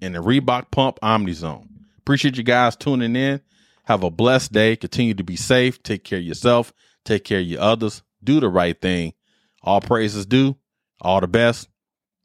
and 0.03 0.15
the 0.15 0.19
Reebok 0.19 0.71
Pump 0.73 0.99
OmniZone. 1.03 1.69
Appreciate 1.99 2.37
you 2.37 2.43
guys 2.43 2.77
tuning 2.77 3.15
in. 3.17 3.41
Have 3.85 4.03
a 4.03 4.11
blessed 4.11 4.53
day. 4.53 4.77
Continue 4.77 5.15
to 5.15 5.25
be 5.25 5.37
safe. 5.37 5.83
Take 5.83 6.05
care 6.05 6.19
of 6.19 6.25
yourself. 6.25 6.73
Take 7.05 7.25
care 7.25 7.41
of 7.41 7.47
your 7.47 7.61
others. 7.61 8.03
Do 8.23 8.41
the 8.41 8.49
right 8.49 8.79
thing. 8.79 9.15
All 9.63 9.81
praises 9.81 10.27
due. 10.27 10.57
All 11.01 11.21
the 11.21 11.29
best. 11.29 11.69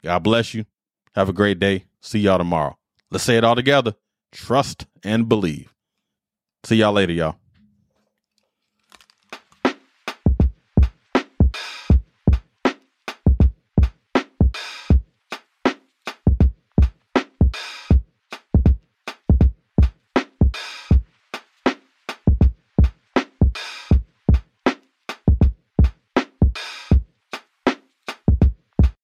God 0.03 0.19
bless 0.19 0.53
you. 0.53 0.65
Have 1.13 1.29
a 1.29 1.33
great 1.33 1.59
day. 1.59 1.85
See 2.01 2.19
y'all 2.19 2.37
tomorrow. 2.37 2.77
Let's 3.11 3.23
say 3.23 3.37
it 3.37 3.43
all 3.43 3.55
together. 3.55 3.95
Trust 4.31 4.85
and 5.03 5.27
believe. 5.27 5.73
See 6.63 6.77
y'all 6.77 6.93
later, 6.93 7.13
y'all. 7.13 7.35